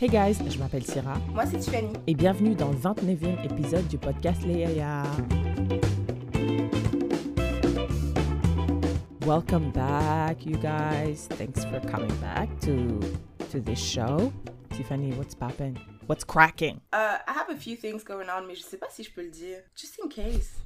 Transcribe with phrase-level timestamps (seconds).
[0.00, 1.18] Hey guys, je m'appelle Syrah.
[1.32, 1.92] Moi, c'est Tiffany.
[2.06, 5.02] Et bienvenue dans le 29e épisode du podcast Les Yaya.
[9.26, 11.26] Welcome back, you guys.
[11.36, 13.00] Thanks for coming back to
[13.50, 14.32] to this show.
[14.70, 15.74] Tiffany, what's poppin'?
[16.06, 16.76] What's cracking?
[16.92, 19.24] Uh, I have a few things going on, mais je sais pas si je peux
[19.24, 19.64] le dire.
[19.74, 20.60] Just in case.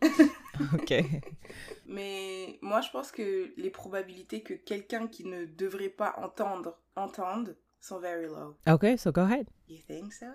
[0.72, 1.04] ok.
[1.86, 7.54] Mais moi, je pense que les probabilités que quelqu'un qui ne devrait pas entendre entende
[7.80, 8.56] sont very low.
[8.66, 9.46] Ok, so go ahead.
[9.68, 10.26] You think so?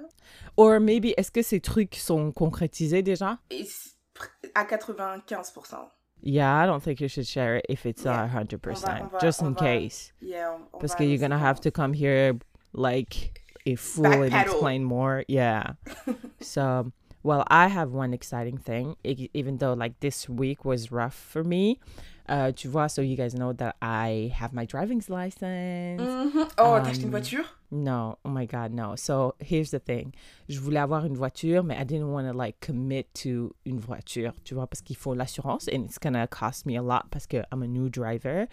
[0.55, 3.40] Or maybe, est-ce que ces trucs sont concrétisés déjà?
[3.52, 3.91] C-
[4.55, 5.90] à 95%.
[6.22, 8.23] Yeah, I don't think you should share it if it's Yeah.
[8.26, 10.14] a 100%, On va- just in va- case.
[10.22, 12.38] Yeah, on- on Parce que you're gonna have to come here
[12.73, 15.23] like a fool and explain more.
[15.28, 15.73] Yeah.
[16.41, 16.91] so,
[17.23, 21.80] well, I have one exciting thing, even though like this week was rough for me.
[22.30, 26.00] Uh, tu vois, so you guys know that I have my driving's license.
[26.02, 26.48] Mhm.
[26.58, 27.44] Oh, t'as acheté une Um, voiture?
[27.72, 28.95] No, oh my God, no.
[28.95, 30.14] So here's the thing.
[30.47, 34.34] Je voulais avoir une voiture, mais I didn't want to like commit to une voiture,
[34.45, 37.38] tu vois, parce qu'il faut l'assurance and it's gonna cost me a lot parce que
[37.52, 38.47] I'm a new driver.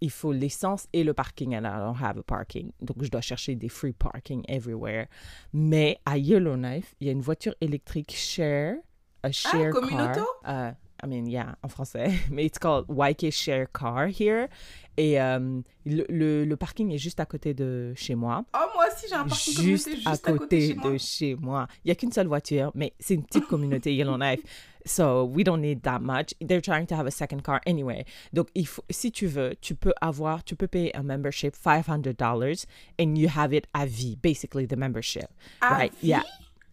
[0.00, 2.72] Il faut l'essence et le parking and I don't have a parking.
[2.80, 5.06] Donc je dois chercher des free parking everywhere.
[5.52, 8.76] Mais à Yellowknife, il y a une voiture électrique share,
[9.22, 9.80] a share car.
[9.80, 10.24] communauto?
[10.44, 10.72] Uh,
[11.04, 12.12] I mean, yeah, en français.
[12.30, 14.48] Mais it's called YK Share Car here?
[14.96, 18.84] Et euh, le, le, le parking est juste à côté de chez moi Oh, moi
[18.92, 20.90] aussi, j'ai un parking juste, à côté, chez moi.
[20.90, 21.66] de chez moi.
[21.84, 24.40] Il n'y a qu'une seule voiture, mais c'est une petite communauté Yellowknife.
[24.84, 26.34] So we don't need that much.
[26.40, 28.04] They're trying to have a second car anyway.
[28.32, 32.66] Donc il faut, si tu veux, tu peux avoir, tu peux payer un membership $500
[33.00, 35.28] and you have it à vie, basically the membership.
[35.60, 35.92] À right?
[36.02, 36.08] vie?
[36.08, 36.22] Yeah.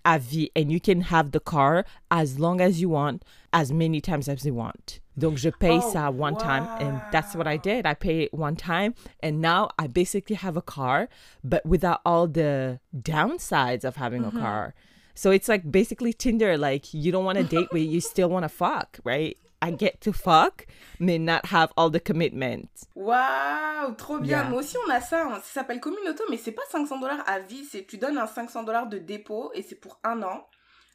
[0.05, 0.49] À vie.
[0.55, 4.45] And you can have the car as long as you want, as many times as
[4.45, 4.99] you want.
[5.17, 7.85] Donc je paye Oh, ça one time and that's what I did.
[7.85, 11.09] I pay it one time and now I basically have a car
[11.43, 14.39] but without all the downsides of having a mm-hmm.
[14.39, 14.73] car.
[15.15, 18.43] So it's like basically Tinder like you don't want to date but you still want
[18.43, 19.37] to fuck, right?
[19.61, 20.65] I get to fuck
[20.99, 22.69] but not have all the commitment.
[22.95, 24.43] Waouh, trop bien.
[24.43, 24.49] Yeah.
[24.49, 25.25] Nous aussi, on a ça.
[25.27, 25.35] hein.
[25.43, 27.65] Ça s'appelle Communauto, mais c'est pas 500 dollars à vie.
[27.65, 30.47] C'est tu donnes un 500 dollars de dépôt et c'est pour un an.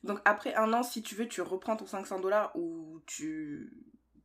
[0.03, 3.71] Donc après un an, si tu veux, tu reprends ton 500 dollars ou tu,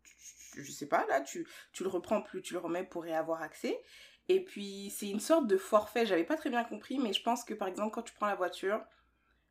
[0.03, 3.13] tu- je sais pas là, tu, tu le reprends plus, tu le remets pour y
[3.13, 3.79] avoir accès.
[4.27, 6.05] Et puis c'est une sorte de forfait.
[6.05, 8.35] J'avais pas très bien compris, mais je pense que par exemple quand tu prends la
[8.35, 8.79] voiture,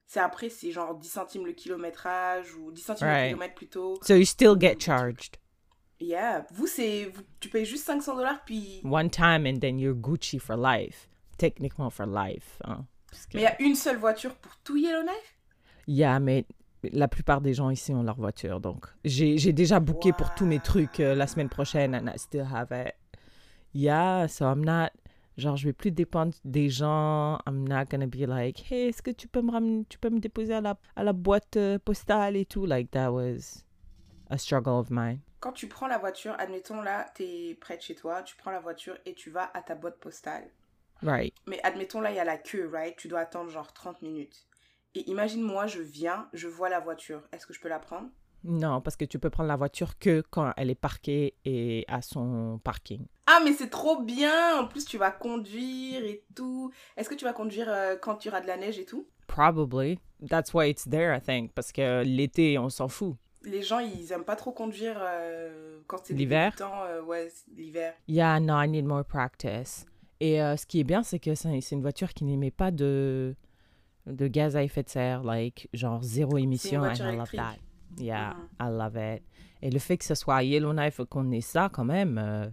[0.09, 3.23] c'est après c'est genre 10 centimes le kilométrage ou 10 centimes Right.
[3.25, 3.99] le kilomètre plutôt.
[4.03, 5.37] So you still get charged
[6.01, 10.39] Yeah, vous c'est tu payes juste 500 dollars puis one time and then you're Gucci
[10.41, 11.09] for life.
[11.37, 12.59] Techniquement for life.
[12.65, 12.85] hein.
[13.31, 15.39] Que- Mais il y a une seule voiture pour tout Yellowknife?
[15.87, 16.45] Yeah, mais
[16.93, 20.47] la plupart des gens ici ont leur voiture, donc j'ai j'ai déjà booké pour tous
[20.47, 22.95] mes trucs euh, la semaine prochaine and I still have it.
[23.75, 24.91] Yeah, so I'm not...
[25.39, 27.39] Genre, je vais plus dépendre des gens.
[27.47, 30.19] I'm not gonna be like, hey, est-ce que tu peux me ramener, tu peux me
[30.19, 32.67] déposer à la, à la boîte euh, postale et tout?
[32.67, 33.65] Like, that was
[34.31, 35.21] a struggle of mine.
[35.39, 38.59] Quand tu prends la voiture, admettons là, t'es près de chez toi, tu prends la
[38.59, 40.51] voiture et tu vas à ta boîte postale.
[41.05, 41.33] Right.
[41.47, 42.97] Mais admettons là, il y a la queue, right?
[42.97, 44.45] Tu dois attendre genre 30 minutes.
[44.97, 47.23] Et imagine moi, je viens, je vois la voiture.
[47.31, 48.11] Est-ce que je peux la prendre?
[48.45, 52.03] Non, parce que tu peux prendre la voiture que quand elle est parquée et à
[52.03, 53.05] son parking.
[53.27, 56.71] Ah mais c'est trop bien En plus, tu vas conduire et tout.
[56.97, 59.07] Est-ce que tu vas conduire euh, quand il y aura de la neige et tout?
[59.27, 59.99] Probably.
[60.29, 61.53] That's why it's there, I think.
[61.53, 63.17] Parce que l'été, on s'en fout.
[63.45, 66.55] Les gens, ils aiment pas trop conduire euh, quand c'est L'hiver?
[66.61, 67.95] euh, ouais, l'hiver.
[68.09, 69.85] Yeah, no, I need more practice.
[70.21, 73.37] Et euh, ce qui est bien, c'est que c'est une voiture qui n'émet pas de,
[74.07, 77.57] de gaz à effet de serre, like, genre zéro émission, and voiture I love that.
[77.97, 78.49] Yeah, Mhm.
[78.61, 79.23] I love it.
[79.63, 82.49] Et le fait que ce soit Yellowknife qu'on ait ça, quand même, euh,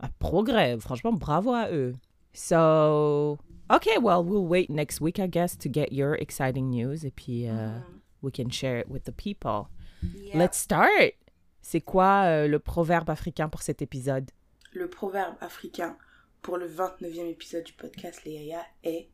[0.00, 0.76] un progrès.
[0.80, 1.94] Franchement, bravo à eux.
[2.32, 3.38] So,
[3.70, 7.04] okay, well, we'll wait next week, I guess, to get your exciting news.
[7.06, 7.78] Et puis, euh,
[8.22, 9.68] we can share it with the people.
[10.02, 10.38] Yeah.
[10.38, 11.14] Let's start!
[11.62, 14.30] C'est quoi euh, le proverbe africain pour cet épisode?
[14.72, 15.96] Le proverbe africain
[16.42, 19.08] pour le 29e épisode du podcast Les Yaya est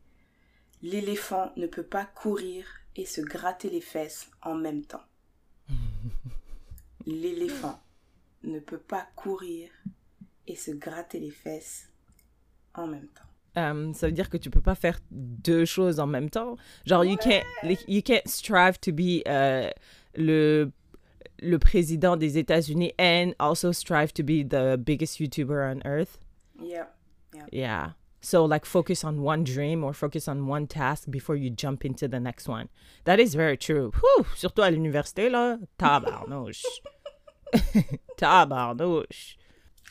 [0.81, 2.65] L'éléphant ne peut pas courir
[2.95, 5.01] et se gratter les fesses en même temps.
[7.05, 7.79] L'éléphant
[8.43, 9.69] ne peut pas courir
[10.47, 11.89] et se gratter les fesses
[12.73, 13.23] en même temps.
[13.57, 16.57] Euh, ça veut dire que tu peux pas faire deux choses en même temps?
[16.85, 17.43] Genre, you can't,
[17.87, 19.69] you can't strive to be euh,
[20.15, 20.71] le,
[21.39, 26.19] le président des États-Unis and also strive to be the biggest YouTuber on earth?
[26.59, 26.87] Yeah.
[27.51, 27.93] Yeah.
[28.23, 32.07] So, like, focus on one dream or focus on one task before you jump into
[32.07, 32.69] the next one.
[33.03, 33.91] That is very true.
[34.01, 35.57] Whew, surtout à l'université, là.
[35.77, 36.63] Tabarnouche.
[38.17, 39.37] Tabarnouche.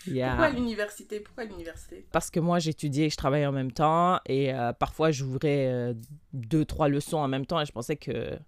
[0.07, 0.37] Yeah.
[0.37, 1.21] Pourquoi l'université?
[1.21, 2.07] Pourquoi l'université?
[2.11, 4.19] Parce que moi, j'étudiais et je travaillais en même temps.
[4.25, 5.95] Et euh, parfois, j'ouvrais euh,
[6.33, 7.61] deux, trois leçons en même temps.
[7.61, 8.39] Et je pensais que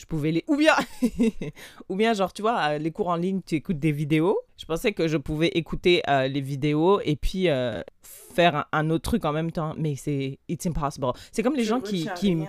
[0.00, 0.44] je pouvais les...
[0.46, 0.74] Ou bien,
[1.90, 4.38] ou bien genre, tu vois, euh, les cours en ligne, tu écoutes des vidéos.
[4.56, 8.90] Je pensais que je pouvais écouter euh, les vidéos et puis euh, faire un, un
[8.90, 9.74] autre truc en même temps.
[9.76, 10.38] Mais c'est...
[10.48, 11.12] It's impossible.
[11.32, 12.08] C'est comme les gens qui...
[12.16, 12.44] qui.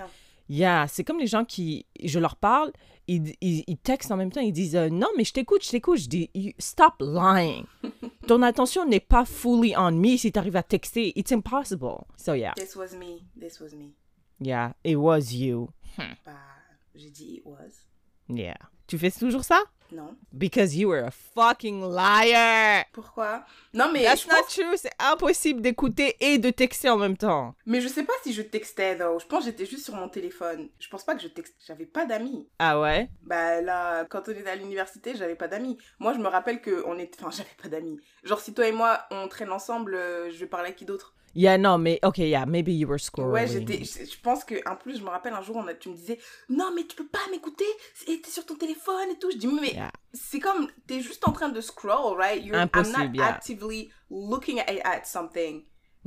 [0.48, 1.84] Yeah, c'est comme les gens qui...
[2.02, 2.72] Je leur parle,
[3.06, 5.70] ils, ils, ils textent en même temps, ils disent euh, Non, mais je t'écoute, je
[5.70, 5.98] t'écoute.
[5.98, 7.64] Je dis Stop lying.
[8.26, 11.12] Ton attention n'est pas fully on me si tu arrives à texter.
[11.18, 12.06] It's impossible.
[12.16, 13.24] So yeah, This was me.
[13.38, 13.92] This was me.
[14.40, 15.68] yeah, it was you.
[15.98, 16.51] Bah,
[16.94, 17.86] j'ai dit it was.
[18.28, 18.56] Yeah.
[18.86, 19.62] Tu fais toujours ça?
[19.90, 20.16] Non.
[20.32, 22.84] Because you were a fucking liar.
[22.92, 23.44] Pourquoi?
[23.74, 24.76] Non, mais That's je not pense- true.
[24.76, 27.54] C'est impossible d'écouter et de texter en même temps.
[27.66, 29.18] Mais je sais pas si je textais, though.
[29.18, 30.70] Je pense que j'étais juste sur mon téléphone.
[30.78, 31.56] Je pense pas que je textais.
[31.66, 32.48] J'avais pas d'amis.
[32.58, 33.10] Ah ouais?
[33.22, 35.76] Bah là, quand on était à l'université, j'avais pas d'amis.
[35.98, 37.22] Moi, je me rappelle que on était...
[37.22, 38.00] Enfin, j'avais pas d'amis.
[38.24, 41.14] Genre, si toi et moi, on traîne ensemble, euh, je vais parler à qui d'autre?
[41.34, 43.32] Yeah, non, mais ok, yeah, maybe you were scrolling.
[43.32, 43.82] Ouais, j'étais...
[43.84, 45.74] Je pense que, en plus, je me rappelle un jour, on a...
[45.74, 46.18] tu me disais
[46.48, 47.64] «Non, mais tu peux pas m'écouter
[48.04, 49.90] T'es sur ton téléphone et tout.» Je dis «Mais Yeah.
[50.12, 50.68] c'est comme...
[50.86, 52.44] T'es juste en train de scroll, right?
[52.44, 53.28] You're, I'm Impossible, not yeah.
[53.28, 55.64] actively looking at, at something.»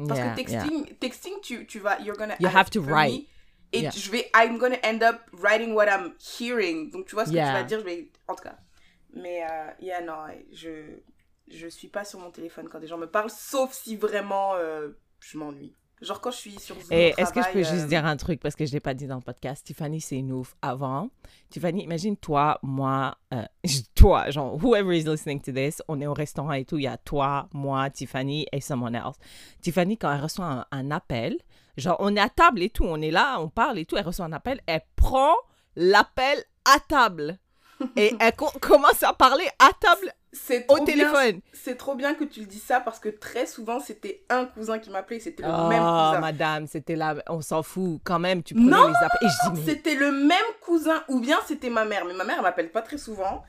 [0.08, 3.14] Parce Yeah, que texting, texting tu, tu vas, you're gonna You have to write.
[3.14, 3.28] me,
[3.72, 6.92] et je vais, I'm gonna end up writing what I'm hearing.
[6.92, 8.58] Donc tu vois ce que tu vas dire, je vais, en tout cas.
[9.14, 11.00] Mais, euh, yeah, non, je,
[11.48, 14.90] je suis pas sur mon téléphone quand des gens me parlent, sauf si vraiment euh,
[15.32, 15.76] je m'ennuie.
[16.02, 18.06] Genre quand je suis sur Zoom Et au est-ce que je peux juste euh, dire
[18.06, 18.42] un truc?
[18.42, 19.66] Parce que je l'ai pas dit dans le podcast?
[19.66, 20.56] Tiffany, c'est une ouf.
[20.62, 21.10] Avant,
[21.50, 23.44] Tiffany, imagine toi, moi, euh,
[23.96, 26.88] toi, genre, whoever is listening to this, on est au restaurant et tout, il y
[26.88, 29.16] a toi, moi, Tiffany et someone else.
[29.62, 31.38] Tiffany, quand elle reçoit un, un appel,
[31.78, 34.06] genre, on est à table et tout, on est là, on parle et tout, elle
[34.06, 35.34] reçoit un appel, elle prend
[35.76, 37.40] l'appel à table.
[37.98, 41.40] Et elle co- commence à parler à table c'est au téléphone.
[41.54, 44.80] C'est trop bien que tu le dis ça parce que très souvent c'était un cousin
[44.80, 46.20] qui m'appelait, c'était le Oh, même cousin.
[46.20, 49.30] madame, c'était là, on s'en fout quand même, tu prenais Non, les appels.
[49.56, 52.72] Mais C'était le même cousin ou bien c'était ma mère, mais ma mère elle m'appelle
[52.72, 53.44] pas très souvent.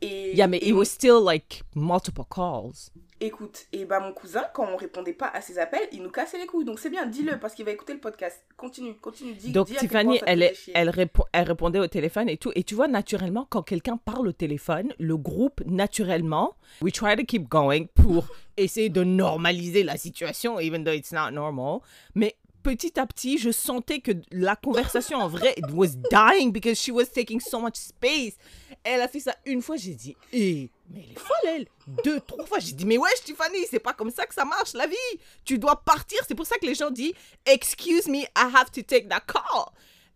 [0.00, 2.90] Et, Yeah, mais et it was still like multiple calls.
[3.22, 6.38] Écoute, et bah mon cousin, quand on répondait pas à ses appels, il nous cassait
[6.38, 6.64] les couilles.
[6.64, 8.42] Donc c'est bien, dis-le parce qu'il va écouter le podcast.
[8.56, 9.52] Continue, continue, dis.
[9.52, 12.50] Donc dis Tiffany, elle, est- elle, répond, elle répondait au téléphone et tout.
[12.54, 17.24] Et tu vois, naturellement, quand quelqu'un parle au téléphone, le groupe, naturellement, we try to
[17.24, 18.26] keep going pour
[18.56, 21.80] essayer de normaliser la situation, even though it's not normal.
[22.14, 26.78] Mais petit à petit, je sentais que la conversation en vrai it was dying because
[26.78, 28.36] she was taking so much space.
[28.82, 31.66] Elle a fait ça une fois, j'ai dit, eh, mais elle est folle, elle.
[32.04, 34.74] Deux, trois fois, j'ai dit, mais ouais, Tiffany, c'est pas comme ça que ça marche,
[34.74, 34.96] la vie.
[35.44, 36.18] Tu dois partir.
[36.26, 37.14] C'est pour ça que les gens disent,
[37.46, 39.66] excuse me, I have to take that call.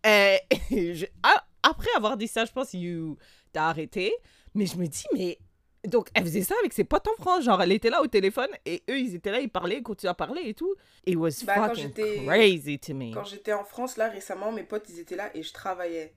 [0.05, 0.37] Euh,
[0.71, 3.17] je- a- après avoir dit ça, je pense que you-
[3.53, 4.13] t'as arrêté.
[4.53, 5.39] Mais je me dis, mais.
[5.85, 7.43] Donc, elle faisait ça avec ses potes en France.
[7.43, 10.09] Genre, elle était là au téléphone et eux, ils étaient là, ils parlaient, ils continuaient
[10.09, 10.73] à parler et tout.
[11.05, 11.91] It was Bah, fucking
[12.25, 13.13] crazy to me.
[13.13, 16.15] Quand j'étais en France, là, récemment, mes potes, ils étaient là et je travaillais.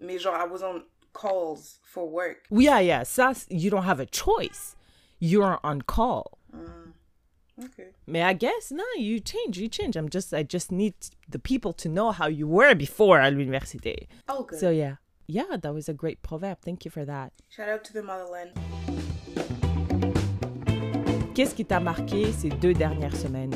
[0.00, 0.82] Mais genre, I was on
[1.16, 2.38] calls for work.
[2.50, 3.02] Yeah, yeah.
[3.04, 4.76] Ça, you don't have a choice.
[5.18, 6.38] You're on call.
[6.52, 6.92] Hmm.
[7.58, 7.86] Ok.
[8.06, 9.96] May I guess, no, you change, you change.
[9.96, 10.92] I'm just, I just need
[11.26, 14.08] the people to know how you were before at l'université.
[14.28, 14.58] All good.
[14.60, 14.96] So, yeah.
[15.26, 16.58] Yeah, that was a great proverb.
[16.62, 17.32] Thank you for that.
[17.48, 18.52] Shout out to the motherland.
[21.34, 23.54] Qu'est-ce qui t'a marqué ces deux dernières semaines?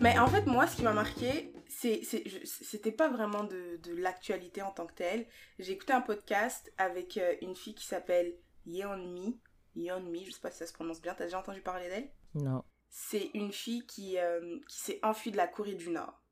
[0.00, 3.76] Mais en fait, moi, ce qui m'a marqué, c'est, c'est- je- c'était pas vraiment de,
[3.76, 5.26] de l'actualité en tant que telle.
[5.58, 8.36] J'ai écouté un podcast avec euh, une fille qui s'appelle
[8.66, 9.40] Yeonmi.
[9.74, 11.14] Yeonmi, je sais pas si ça se prononce bien.
[11.14, 12.10] T'as déjà entendu parler d'elle?
[12.34, 12.62] Non.
[12.88, 16.22] C'est une fille qui, euh, qui s'est enfuie de la Corée du Nord.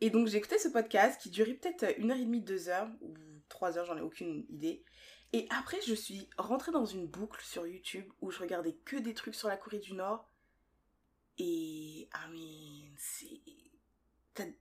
[0.00, 2.88] Et donc, j'ai écouté ce podcast qui durait peut-être une heure et demie, deux heures,
[3.00, 3.14] ou
[3.48, 4.84] trois heures, j'en ai aucune idée.
[5.32, 9.14] Et après, je suis rentrée dans une boucle sur YouTube où je regardais que des
[9.14, 10.30] trucs sur la Corée du Nord.
[11.38, 13.40] Et, I mean, c'est...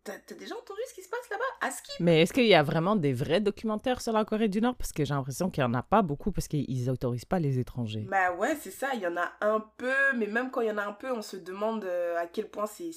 [0.03, 1.67] T'as, déjà entendu ce qui se passe là-bas?
[1.67, 4.61] À Skip Mais est-ce qu'il y a vraiment des vrais documentaires sur la Corée du
[4.61, 4.75] Nord?
[4.75, 7.59] Parce que j'ai l'impression qu'il n'y en a pas beaucoup parce qu'ils n'autorisent pas les
[7.59, 8.05] étrangers.
[8.09, 10.71] Bah ouais, c'est ça, il y en a un peu, mais même quand il y
[10.71, 12.91] en a un peu, on se demande euh, à quel point c'est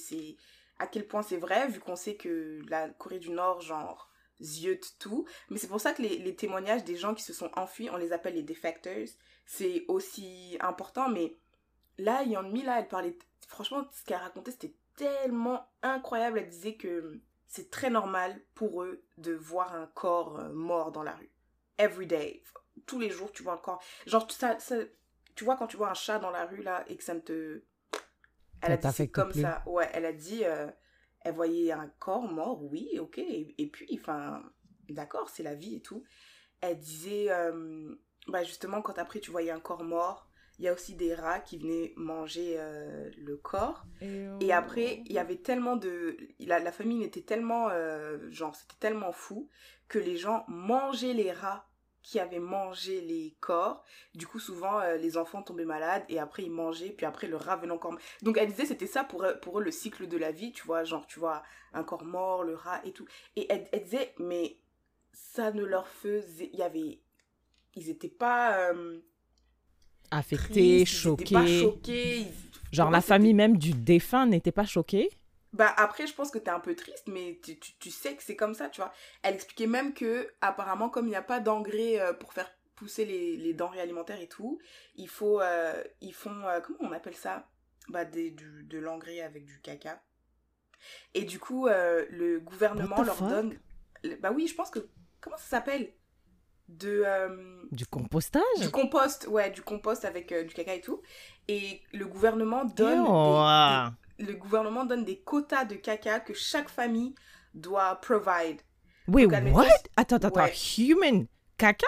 [0.79, 4.09] à quel point c'est vrai vu qu'on sait que la Corée du Nord genre
[4.41, 7.49] ziote tout, mais c'est pour ça que les, les témoignages des gens qui se sont
[7.55, 9.07] enfuis, on les appelle les defectors,
[9.45, 11.37] c'est aussi important mais
[11.97, 17.19] là Yeonmi là, elle parlait franchement ce qu'elle racontait c'était tellement incroyable, elle disait que
[17.47, 21.31] c'est très normal pour eux de voir un corps euh, mort dans la rue.
[21.77, 22.43] Every day.
[22.85, 23.81] Tous les jours, tu vois un corps.
[24.07, 24.75] Genre, ça, ça-
[25.35, 27.19] tu vois, quand tu vois un chat dans la rue, là, et que ça ne
[27.19, 27.63] te...
[28.61, 29.41] Elle Ça a dit, comme plus.
[29.41, 29.61] ça.
[29.65, 30.67] Ouais, elle a dit, euh,
[31.21, 33.17] elle voyait un corps mort, oui, ok.
[33.17, 34.41] Et, et puis, enfin,
[34.89, 36.03] d'accord, c'est la vie et tout.
[36.61, 37.95] Elle disait, euh,
[38.27, 40.29] bah justement, quand après tu voyais un corps mort,
[40.59, 43.85] il y a aussi des rats qui venaient manger euh, le corps.
[44.39, 46.15] Et après, il y avait tellement de...
[46.39, 47.69] La, la famille était tellement...
[47.69, 49.49] euh, genre, c'était tellement fou
[49.87, 51.67] que les gens mangeaient les rats
[52.03, 53.83] qui avaient mangé les corps.
[54.13, 56.91] Du coup, souvent, euh, les enfants tombaient malades et après, ils mangeaient.
[56.91, 57.97] Puis après, le rat venait encore...
[58.21, 60.63] Donc, elle disait, c'était ça pour eux, pour eux le cycle de la vie, tu
[60.65, 60.83] vois.
[60.83, 61.43] Genre, tu vois,
[61.73, 63.07] un corps mort, le rat et tout.
[63.35, 64.59] Et elle, elle disait, mais
[65.13, 66.49] ça ne leur faisait...
[66.53, 66.99] Il y avait...
[67.75, 68.69] Ils étaient pas...
[68.69, 68.99] euh,
[70.19, 71.45] Affecté, tristes, ils étaient pas choqué.
[71.45, 72.19] choqués.
[72.21, 72.33] ils-
[72.71, 75.09] Genre la famille même du défunt n'était pas choquée?
[75.53, 78.23] Bah après, je pense que t'es un peu triste, mais tu, tu, tu sais que
[78.23, 78.91] c'est comme ça, tu vois.
[79.21, 83.05] Elle expliquait même que, apparemment, comme il n'y a pas d'engrais euh, pour faire pousser
[83.05, 84.59] les, les denrées alimentaires et tout,
[84.95, 87.47] il faut, euh, ils font, euh, comment on appelle ça?
[87.89, 90.01] Bah des, du, de l'engrais avec du caca.
[91.13, 93.29] Et du coup, euh, le gouvernement leur fuck?
[93.29, 93.57] donne...
[94.19, 94.79] Bah oui, je pense que...
[95.21, 95.93] Comment ça s'appelle?
[96.69, 97.03] De...
[97.05, 98.41] euh, Du compostage?
[98.59, 101.01] du compost, ouais, du compost avec euh, du caca et tout.
[101.47, 103.03] Et le gouvernement donne Ew.
[103.03, 107.13] des- des- le gouvernement donne des quotas de caca que chaque famille
[107.53, 108.61] doit provide.
[109.07, 109.65] Admettons- what?
[109.97, 110.43] Attends, attends, Ouais.
[110.43, 110.81] attends.
[110.81, 111.27] Human
[111.57, 111.87] caca?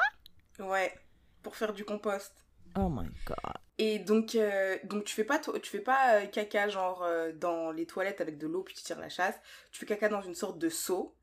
[0.59, 0.93] Ouais,
[1.41, 2.33] pour faire du compost.
[2.77, 3.37] Oh my god.
[3.77, 7.05] Et donc, euh, donc tu fais pas, tu fais pas caca genre
[7.35, 9.35] dans les toilettes avec de l'eau puis tu tires la chasse.
[9.71, 11.15] Tu fais caca dans une sorte de seau.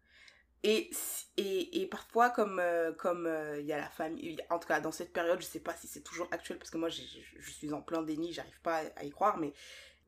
[0.64, 0.90] Et,
[1.36, 4.80] et, et parfois, comme euh, comme euh, il y a la famille, en tout cas
[4.80, 7.02] dans cette période, je sais pas si c'est toujours actuel parce que moi je
[7.38, 9.52] je suis en plein déni, j'arrive pas à, y croire, mais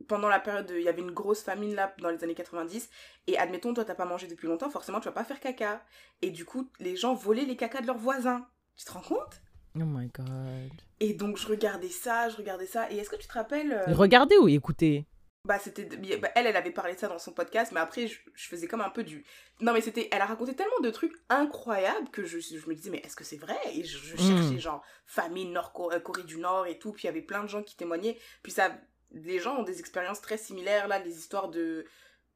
[0.07, 2.89] pendant la période, de- il y avait une grosse famine là dans les années 90.
[3.27, 5.83] Et admettons, toi t'as pas mangé depuis longtemps, forcément tu vas pas faire caca.
[6.23, 8.47] Et du coup, les gens volaient les cacas de leurs voisins.
[8.77, 9.41] Tu te rends compte?
[9.77, 10.71] Oh my god.
[11.01, 12.91] Et donc je regardais ça, je regardais ça.
[12.93, 15.05] Et est-ce que tu te rappelles euh, Regardez ou écoutez?
[15.45, 18.19] Bah c'était bah, elle elle avait parlé de ça dans son podcast mais après je,
[18.35, 19.25] je faisais comme un peu du
[19.61, 22.91] non mais c'était elle a raconté tellement de trucs incroyables que je, je me disais
[22.91, 23.59] mais est-ce que c'est vrai?
[23.75, 24.17] Et je, je Mm.
[24.17, 27.43] cherchais genre famine Nord Corée, Corée du Nord et tout puis il y avait plein
[27.43, 28.73] de gens qui témoignaient puis ça
[29.13, 31.85] les gens ont des expériences très similaires là les histoires de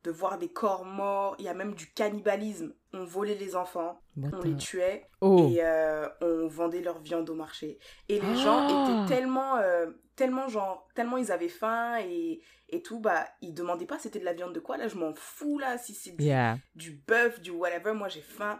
[0.05, 4.01] de voir des corps morts il y a même du cannibalisme on volait les enfants
[4.33, 5.49] on les tuait Oh.
[5.51, 7.79] et euh, on vendait leur viande au marché.
[8.09, 8.35] Et les Ah.
[8.35, 13.53] gens étaient tellement, euh, tellement genre, tellement ils avaient faim et, et tout, bah ils
[13.53, 14.77] demandaient pas c'était de la viande de quoi.
[14.77, 16.59] Là, je m'en fous là si c'est du, Yeah.
[16.77, 17.93] du bœuf, du whatever.
[17.95, 18.59] Moi, j'ai faim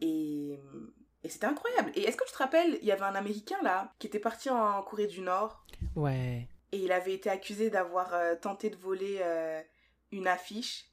[0.00, 0.58] et
[1.24, 1.90] et c'était incroyable.
[1.94, 4.48] Et est-ce que tu te rappelles, il y avait un Américain là qui était parti
[4.50, 5.64] en Corée du Nord
[5.96, 6.48] Ouais.
[6.72, 9.18] et il avait été accusé d'avoir euh, tenté de voler
[10.12, 10.86] une affiche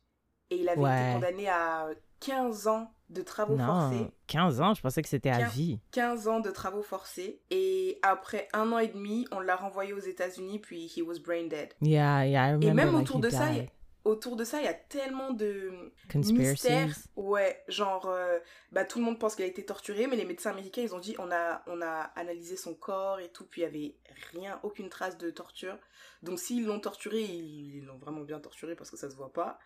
[0.50, 1.04] et il avait Ouais.
[1.12, 1.88] été condamné à
[2.20, 3.96] 15 ans de travaux forcés.
[4.00, 5.80] Non, 15 ans, je pensais que c'était à vie.
[5.92, 10.00] 15 ans de travaux forcés et après un an et demi, on l'a renvoyé aux
[10.00, 11.74] États-Unis puis he was brain dead.
[11.82, 12.68] Yeah, yeah, I remember.
[12.68, 13.70] Et même like, autour de ça, died.
[14.06, 16.96] Autour de ça, il y a tellement de mystères.
[17.16, 18.40] Ouais, genre euh,
[18.72, 21.00] bah tout le monde pense qu'il a été torturé mais les médecins américains, ils ont
[21.00, 23.96] dit on a on a analysé son corps et tout puis il y avait
[24.32, 25.78] rien aucune trace de torture.
[26.22, 29.60] Donc s'ils l'ont torturé, ils l'ont vraiment bien torturé parce que ça se voit pas.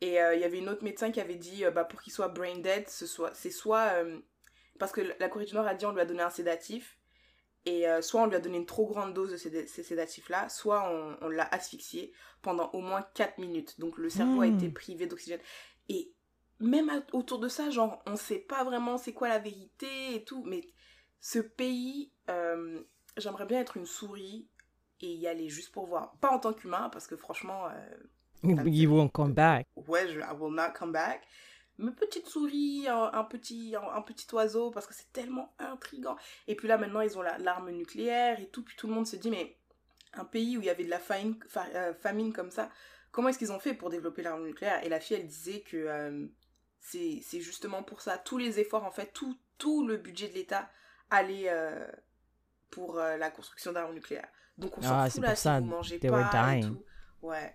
[0.00, 2.12] Et euh, il y avait une autre médecin qui avait dit euh, bah pour qu'il
[2.12, 4.18] soit brain dead, ce soit c'est soit euh,
[4.78, 6.96] parce que la Corée du Nord a dit on lui a donné un sédatif
[7.66, 10.48] et euh, soit on lui a donné une trop grande dose de ces, ces sédatifs-là,
[10.48, 12.12] soit on, on l'a asphyxié
[12.42, 13.78] pendant au moins 4 minutes.
[13.80, 14.48] Donc le cerveau a Hmm.
[14.48, 15.40] été privé d'oxygène.
[15.88, 16.12] Et
[16.58, 20.24] même à- autour de ça, genre, on sait pas vraiment c'est quoi la vérité et
[20.24, 20.62] tout, mais
[21.20, 22.82] ce pays, euh,
[23.16, 24.48] j'aimerais bien être une souris
[25.00, 26.12] et y aller juste pour voir.
[26.20, 27.96] Pas en tant qu'humain, parce que franchement, euh,
[28.64, 29.66] You won't come back.
[29.76, 31.24] ouais, je, I will not come back.
[31.80, 36.16] Mais petite souris, un, un petit, un, un petit oiseau, parce que c'est tellement intriguant.
[36.46, 38.62] Et puis là, maintenant, ils ont la- l'arme nucléaire et tout.
[38.64, 39.56] Puis tout le monde se dit, mais
[40.14, 42.70] un pays où il y avait de la famine, fa- euh, famine comme ça,
[43.12, 44.84] comment est-ce qu'ils ont fait pour développer l'arme nucléaire?
[44.84, 46.26] Et la fille, elle disait que euh,
[46.80, 48.18] c'est justement pour ça.
[48.18, 50.68] Tous les efforts, en fait, tout, tout le budget de l'État
[51.10, 51.86] allait euh,
[52.70, 54.28] pour la construction d'armes nucléaires.
[54.58, 56.84] Donc on s'en Ah, fout là si vous mangez pas et tout.
[57.22, 57.54] Ouais.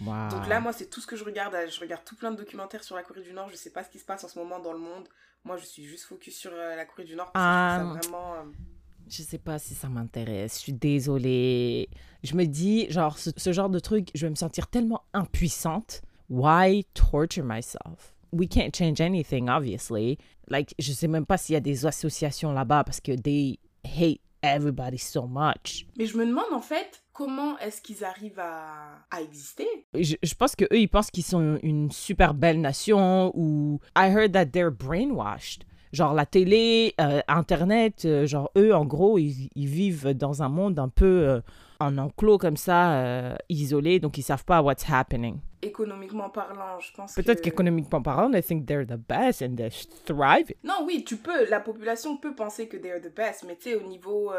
[0.00, 0.28] Wow.
[0.30, 1.54] Donc là, moi, c'est tout ce que je regarde.
[1.70, 3.48] Je regarde tout plein de documentaires sur la Corée du Nord.
[3.50, 5.06] Je sais pas ce qui se passe en ce moment dans le monde.
[5.44, 8.00] Moi, je suis juste focus sur euh, la Corée du Nord parce que je trouve
[8.02, 8.34] ça vraiment.
[8.34, 8.42] euh,
[9.08, 10.54] Je sais pas si ça m'intéresse.
[10.56, 11.88] Je suis désolée.
[12.22, 16.02] Je me dis, genre, ce, ce genre de truc, je vais me sentir tellement impuissante.
[16.30, 18.14] Why torture myself?
[18.32, 20.16] We can't change anything, obviously.
[20.48, 24.20] Like, je sais même pas s'il y a des associations là-bas parce que they hate
[24.42, 25.86] everybody so much.
[25.98, 29.66] Mais je me demande en fait comment est-ce qu'ils arrivent à, à exister?
[29.94, 34.08] Je, je pense que eux, ils pensent qu'ils sont une super belle nation ou I
[34.08, 35.64] heard that they're brainwashed.
[35.92, 40.48] Genre la télé, euh, Internet, euh, genre eux, en gros, ils, ils vivent dans un
[40.48, 41.40] monde un peu euh,
[41.80, 45.40] en enclos comme ça, isolé, donc ils savent pas what's happening.
[45.60, 47.50] Économiquement parlant, je pense Peut-être que...
[47.50, 49.68] qu'économiquement parlant, they think they're the best and they
[50.06, 50.54] thrive.
[50.64, 51.48] Non, oui, tu peux.
[51.50, 54.32] La population peut penser que they're the best, mais tu sais, au niveau...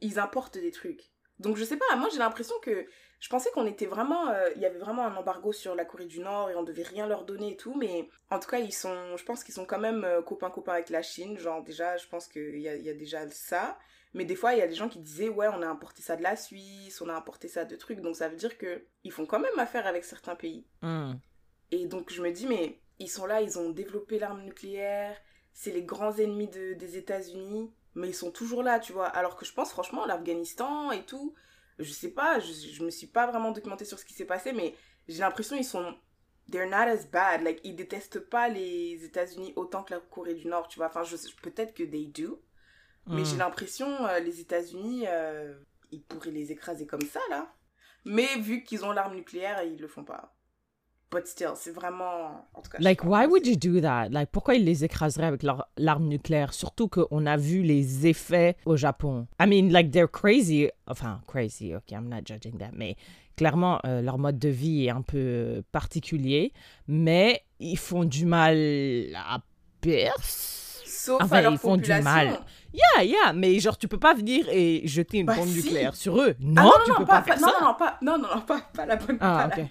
[0.00, 1.02] ils importent des trucs.
[1.38, 2.86] Donc je sais pas, moi j'ai l'impression que
[3.20, 6.06] je pensais qu'on était vraiment euh, il y avait vraiment un embargo sur la Corée
[6.06, 8.72] du Nord et on devait rien leur donner et tout mais en tout cas ils
[8.72, 11.96] sont je pense qu'ils sont quand même euh, copains copains avec la Chine, genre déjà
[11.96, 13.78] je pense qu'il y a, y a déjà ça.
[14.16, 16.14] Mais des fois, il y a des gens qui disaient, ouais, on a importé ça
[16.14, 18.00] de la Suisse, on a importé ça de trucs.
[18.00, 20.64] Donc ça veut dire que ils font quand même affaire avec certains pays.
[20.82, 21.14] Hmm.
[21.72, 25.16] Et donc je me dis, mais ils sont là, ils ont développé l'arme nucléaire,
[25.52, 29.06] c'est les grands ennemis de- des États-Unis, mais ils sont toujours là, tu vois.
[29.08, 31.34] Alors que je pense, franchement, l'Afghanistan et tout,
[31.78, 34.52] je sais pas, je, je me suis pas vraiment documentée sur ce qui s'est passé,
[34.52, 34.76] mais
[35.08, 35.94] j'ai l'impression ils sont.
[36.50, 37.42] They're not as bad.
[37.42, 40.88] Like, ils détestent pas les États-Unis autant que la Corée du Nord, tu vois.
[40.88, 42.42] Enfin, je, peut-être que they do,
[43.10, 43.24] mais Hmm.
[43.24, 45.54] j'ai l'impression, euh, les États-Unis, euh,
[45.90, 47.54] ils pourraient les écraser comme ça, là.
[48.04, 50.33] Mais vu qu'ils ont l'arme nucléaire, ils le font pas.
[51.14, 52.44] But still, c'est vraiment.
[52.54, 54.08] En tout cas, je sais Like, why would you do that?
[54.10, 56.52] Like, pourquoi ils les écraseraient avec leur l'arme nucléaire?
[56.52, 59.26] Surtout qu'on a vu les effets au Japon.
[59.40, 60.70] I mean, like, they're crazy.
[60.88, 62.70] Enfin, crazy, ok, I'm not judging that.
[62.72, 62.96] Mais
[63.36, 66.52] clairement, euh, leur mode de vie est un peu particulier.
[66.88, 68.56] Mais ils font du mal
[69.14, 69.38] à
[69.80, 70.12] personne.
[70.86, 72.10] Sauf Enfin, à leur ils font du population.
[72.10, 72.40] mal.
[72.72, 75.56] Yeah, yeah, mais genre, tu peux pas venir et jeter une Bah, bombe si.
[75.56, 76.34] nucléaire sur eux.
[76.40, 77.54] Ah Non, tu peux pas, faire non, ça.
[77.60, 79.18] non, non, pas, non, non, non, pas, pas la bonne.
[79.20, 79.68] Ah, pas la-.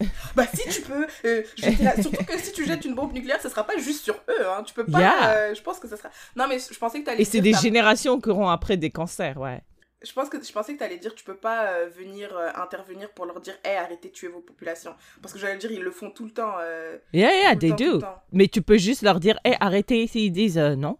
[0.34, 3.50] Bah si tu peux, euh, jeter surtout que si tu jettes une bombe nucléaire, ça
[3.50, 4.62] sera pas juste sur eux, hein.
[4.64, 5.00] Tu peux pas.
[5.00, 5.30] Yeah.
[5.30, 6.10] euh, je pense que ça sera.
[6.36, 7.22] Non mais je pensais que t'allais.
[7.22, 9.60] Et c'est des générations qui auront après des cancers, ouais.
[10.02, 13.26] Je pense que je pensais que t'allais dire tu peux pas euh, venir intervenir pour
[13.26, 16.10] leur dire, hé arrêtez de tuer vos populations, parce que j'allais dire ils le font
[16.10, 16.54] tout le temps.
[17.12, 18.02] Yeah, yeah, they temps, do.
[18.32, 20.06] Mais tu peux juste leur dire, hé, arrêtez.
[20.06, 20.98] S'ils disent non,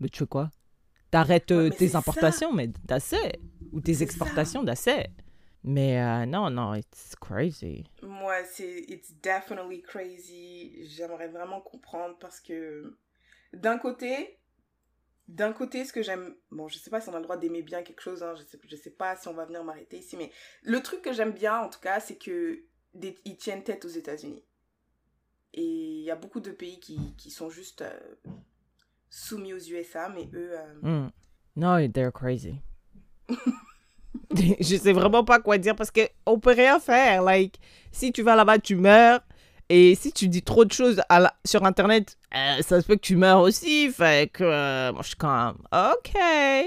[0.00, 0.50] mais tu fais quoi?
[1.10, 3.38] T'arrêtes Ouais, mais tes importations, mais that's it.
[3.72, 5.10] Ou tes exportations, it.
[5.62, 7.84] Mais euh, non, non, it's crazy.
[8.02, 10.86] Moi, c'est it's definitely crazy.
[10.88, 12.96] J'aimerais vraiment comprendre parce que
[13.52, 14.38] d'un côté,
[15.28, 17.62] d'un côté, ce que j'aime, bon, je sais pas si on a le droit d'aimer
[17.62, 20.16] bien quelque chose, hein, je sais, je sais pas si on va venir m'arrêter ici,
[20.16, 22.64] mais le truc que j'aime bien en tout cas, c'est que
[22.94, 24.44] des- ils tiennent tête aux États-Unis.
[25.52, 28.00] Et il y a beaucoup de pays qui, qui sont juste euh,
[29.10, 31.10] soumis aux USA, mais eux, euh, Mm.
[31.56, 32.62] No, they're crazy.
[34.60, 37.22] je sais vraiment pas quoi dire parce que on peut rien faire.
[37.22, 37.58] Like,
[37.92, 39.20] si tu vas là-bas, tu meurs.
[39.72, 42.96] Et si tu dis trop de choses à la- sur Internet, euh, ça se peut
[42.96, 43.88] que tu meurs aussi.
[43.92, 46.12] Fait que euh, moi, je suis comme, OK.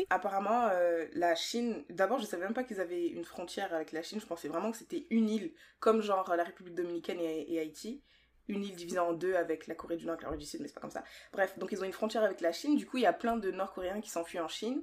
[0.09, 1.83] Apparemment, euh, la Chine.
[1.89, 4.21] D'abord, je savais même pas qu'ils avaient une frontière avec la Chine.
[4.21, 5.51] Je pensais vraiment que c'était une île,
[5.81, 8.01] comme genre la République dominicaine et, et Haïti.
[8.47, 10.61] Une île divisée en deux avec la Corée du Nord et la Corée du Sud,
[10.61, 11.03] mais c'est pas comme ça.
[11.33, 12.77] Bref, donc ils ont une frontière avec la Chine.
[12.77, 14.81] Du coup, il y a plein de Nord-Coréens qui s'enfuient en Chine.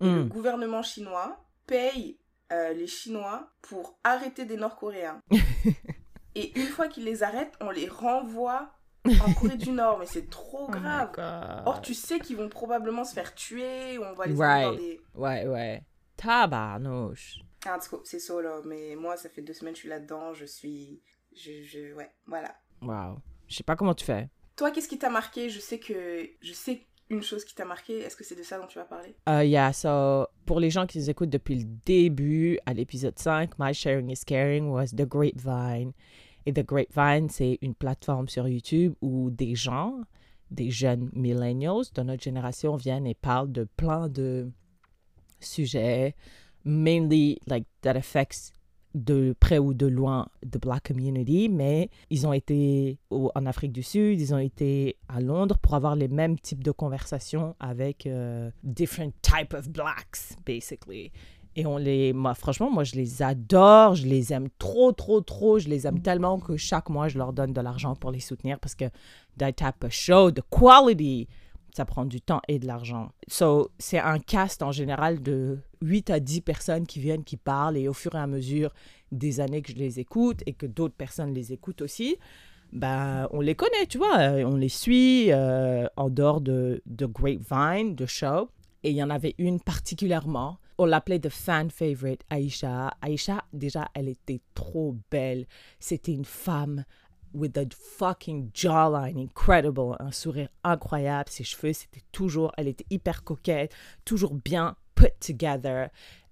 [0.00, 0.28] Le Mm.
[0.28, 2.18] gouvernement chinois paye
[2.52, 5.20] euh, les Chinois pour arrêter des Nord-Coréens.
[6.34, 8.72] et une fois qu'ils les arrêtent, on les renvoie
[9.06, 9.98] en Corée du Nord.
[9.98, 11.12] Mais c'est trop Oh grave.
[11.66, 14.78] Or, tu sais qu'ils vont probablement se faire tuer, ou on va les Right.
[14.78, 15.00] des.
[15.14, 15.82] Ouais, ouais.
[16.16, 17.38] Tabarnouche.
[17.64, 21.00] Ah, c'est là, mais moi ça fait deux semaines que je suis là-dedans, je suis.
[21.34, 21.94] Je, je.
[21.94, 22.54] Ouais, voilà.
[22.80, 23.18] Wow.
[23.46, 24.28] Je sais pas comment tu fais.
[24.56, 25.48] Toi, qu'est-ce qui t'a marqué?
[25.48, 26.28] Je sais que.
[26.40, 28.84] Je sais une chose qui t'a marqué, est-ce que c'est de ça dont tu vas
[28.84, 29.14] parler?
[29.28, 33.58] Uh, yeah, so pour les gens qui nous écoutent depuis le début à l'épisode 5,
[33.58, 35.92] My Sharing is Caring was The Grapevine.
[36.46, 40.00] Et The Grapevine, c'est une plateforme sur YouTube où des gens,
[40.50, 44.50] des jeunes millennials de notre génération viennent et parlent de plein de
[45.38, 46.16] sujets,
[46.64, 48.52] mainly like that affects
[48.94, 53.82] de près ou de loin the black community, mais ils ont été en Afrique du
[53.82, 58.50] Sud, ils ont été à Londres pour avoir les mêmes types de conversations avec euh,
[58.62, 61.10] different type of blacks, basically.
[61.54, 65.58] Et on les, moi, franchement, moi, je les adore, je les aime trop, trop, trop,
[65.58, 68.58] je les aime tellement que chaque mois, je leur donne de l'argent pour les soutenir
[68.58, 68.86] parce que
[69.38, 71.28] that type of show, the quality,
[71.74, 73.10] ça prend du temps et de l'argent.
[73.28, 77.76] So, c'est un cast en général de 8 à 10 personnes qui viennent, qui parlent,
[77.76, 78.72] et au fur et à mesure
[79.10, 82.16] des années que je les écoute et que d'autres personnes les écoutent aussi,
[82.72, 87.06] ben, on les connaît, tu vois, euh, on les suit euh, en dehors de, de
[87.06, 88.48] Grapevine, de show.
[88.82, 92.94] Et il y en avait une particulièrement, on l'appelait The Fan Favorite, Aïcha.
[93.00, 95.46] Aïcha, déjà, elle était trop belle.
[95.78, 96.84] C'était une femme
[97.34, 103.24] with a fucking jawline incredible, un sourire incroyable, ses cheveux, c'était toujours, elle était hyper
[103.24, 105.90] coquette, toujours bien put together.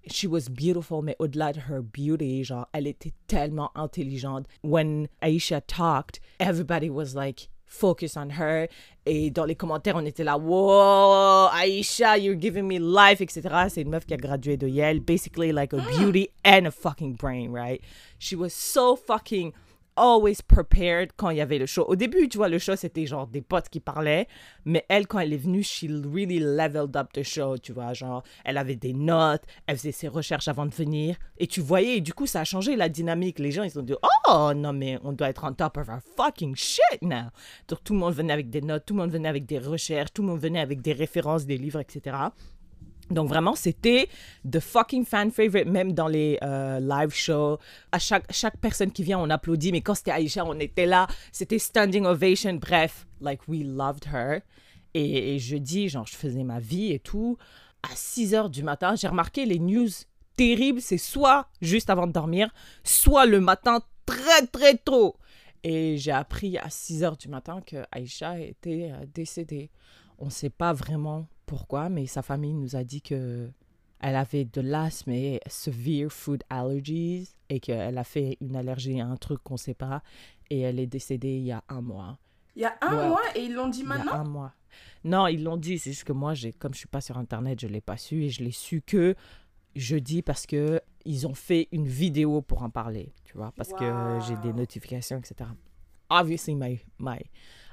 [0.09, 4.47] She was beautiful, mais au-delà de her beauty, genre, elle était tellement intelligente.
[4.63, 8.69] When Aisha talked, everybody was like, focus on her.
[9.07, 13.69] Et dans les commentaires, on était là, wow, Aisha, you're giving me life, etc.
[13.69, 17.15] C'est une meuf qui a gradué de Yale, basically like a beauty and a fucking
[17.15, 17.81] brain, right?
[18.19, 19.53] She was so fucking
[19.97, 21.85] always prepared quand il y avait le show.
[21.87, 24.27] Au début, tu vois, le show, c'était genre des potes qui parlaient,
[24.65, 28.23] mais elle, quand elle est venue, she really leveled up the show, tu vois, genre,
[28.45, 32.15] elle avait des notes, elle faisait ses recherches avant de venir, et tu voyais, du
[32.15, 33.39] coup, ça a changé la dynamique.
[33.39, 33.95] Les gens, ils ont dit,
[34.29, 37.31] oh, non, mais on doit être on top of our fucking shit now.
[37.69, 40.13] Donc, tout le monde venait avec des notes, tout le monde venait avec des recherches,
[40.13, 42.17] tout le monde venait avec des références, des livres, etc.
[43.11, 44.09] Donc vraiment, c'était
[44.49, 47.59] the fucking fan favorite, même dans les euh, live shows.
[47.91, 49.73] À chaque, chaque personne qui vient, on applaudit.
[49.73, 51.09] Mais quand c'était Aïcha, on était là.
[51.33, 52.55] C'était standing ovation.
[52.55, 54.41] Bref, like, we loved her.
[54.95, 57.37] Et, je dis, genre, je faisais ma vie et tout.
[57.83, 59.89] À 6 heures du matin, j'ai remarqué les news
[60.37, 60.81] terribles.
[60.81, 62.51] C'est soit juste avant de dormir,
[62.85, 65.17] soit le matin très, très tôt.
[65.63, 69.71] Et j'ai appris à 6 heures du matin que Aïcha était euh, décédée.
[70.19, 73.51] On ne sait pas vraiment pourquoi, mais sa famille nous a dit que
[73.99, 79.07] elle avait de l'asthme et severe food allergies et qu'elle a fait une allergie à
[79.07, 80.01] un truc qu'on ne sait pas
[80.49, 82.19] et elle est décédée il y a un mois.
[82.55, 84.53] Il y a un mois et ils l'ont dit maintenant Il y a un mois.
[85.03, 87.59] Non, ils l'ont dit, c'est juste que moi, j'ai, comme je suis pas sur Internet,
[87.59, 89.17] je l'ai pas su et je l'ai su que
[89.75, 94.21] jeudi parce que ils ont fait une vidéo pour en parler, tu vois, parce que
[94.29, 95.51] j'ai des notifications, etc.
[96.11, 97.19] Obviously, my, my,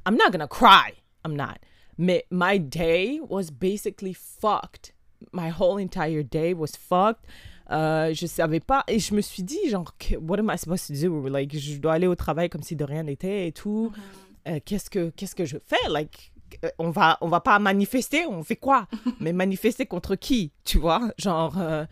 [0.08, 0.94] I'm not gonna cry.
[1.24, 1.60] I'm not.
[1.98, 4.94] Mais my day was basically fucked.
[5.32, 7.26] My whole entire day was fucked.
[7.70, 10.94] Euh, je savais pas et je me suis dit genre what am I supposed to
[10.94, 11.28] do?
[11.28, 14.52] Like je dois aller au travail comme si de rien n'était et tout mm-hmm.
[14.56, 15.90] euh, qu'est-ce que qu'est-ce que je fais?
[15.90, 16.32] Like
[16.64, 18.88] euh, on va on va pas manifester on fait quoi?
[19.20, 21.12] Mais manifester contre qui tu vois?
[21.18, 21.86] Genre euh,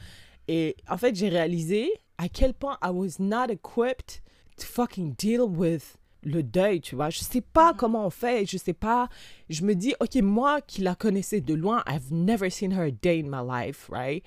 [0.47, 4.21] et en fait j'ai réalisé à quel point I was not equipped
[4.57, 7.09] to fucking deal with le deuil, tu vois.
[7.09, 7.77] Je sais pas mm-hmm.
[7.77, 9.07] comment on fait, je sais pas.
[9.49, 12.91] Je me dis, ok, moi qui la connaissais de loin, I've never seen her a
[12.91, 14.23] day in my life, right?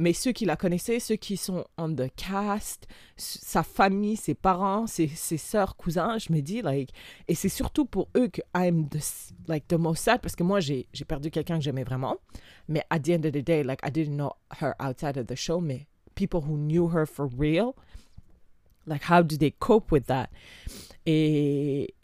[0.00, 4.86] Mais ceux qui la connaissaient, ceux qui sont on the cast, sa famille, ses parents,
[4.86, 6.90] ses, ses soeurs, cousins, je me dis, like,
[7.26, 9.00] et c'est surtout pour eux que I'm the,
[9.48, 12.16] like, the most sad, parce que moi, j'ai perdu quelqu'un que j'aimais vraiment.
[12.68, 15.34] Mais at the end of the day, like, I didn't know her outside of the
[15.34, 17.74] show, mais people who knew her for real,
[18.86, 20.30] like, how do they cope with that?
[21.10, 21.94] Et,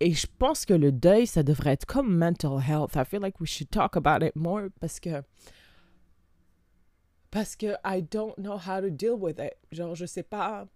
[0.00, 2.96] et je pense que le deuil, ça devrait être comme mental health.
[2.96, 5.22] I feel like we should talk about it more parce que
[7.30, 9.54] parce que I don't know how to deal with it.
[9.70, 10.66] Genre, je sais pas.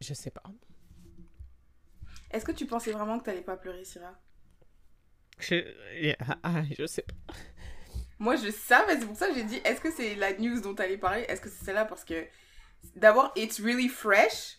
[0.00, 0.44] Je sais pas.
[2.30, 4.14] Est-ce que tu pensais vraiment que t'allais pas pleurer, Syrah?
[5.40, 5.64] Je...
[6.44, 7.34] Ah, je sais pas.
[8.20, 10.76] Moi, je savais, c'est pour ça que j'ai dit, est-ce que c'est la news dont
[10.76, 11.22] t'allais parler?
[11.22, 11.86] Est-ce que c'est celle-là?
[11.86, 12.24] Parce que,
[12.94, 14.56] d'abord, it's really fresh.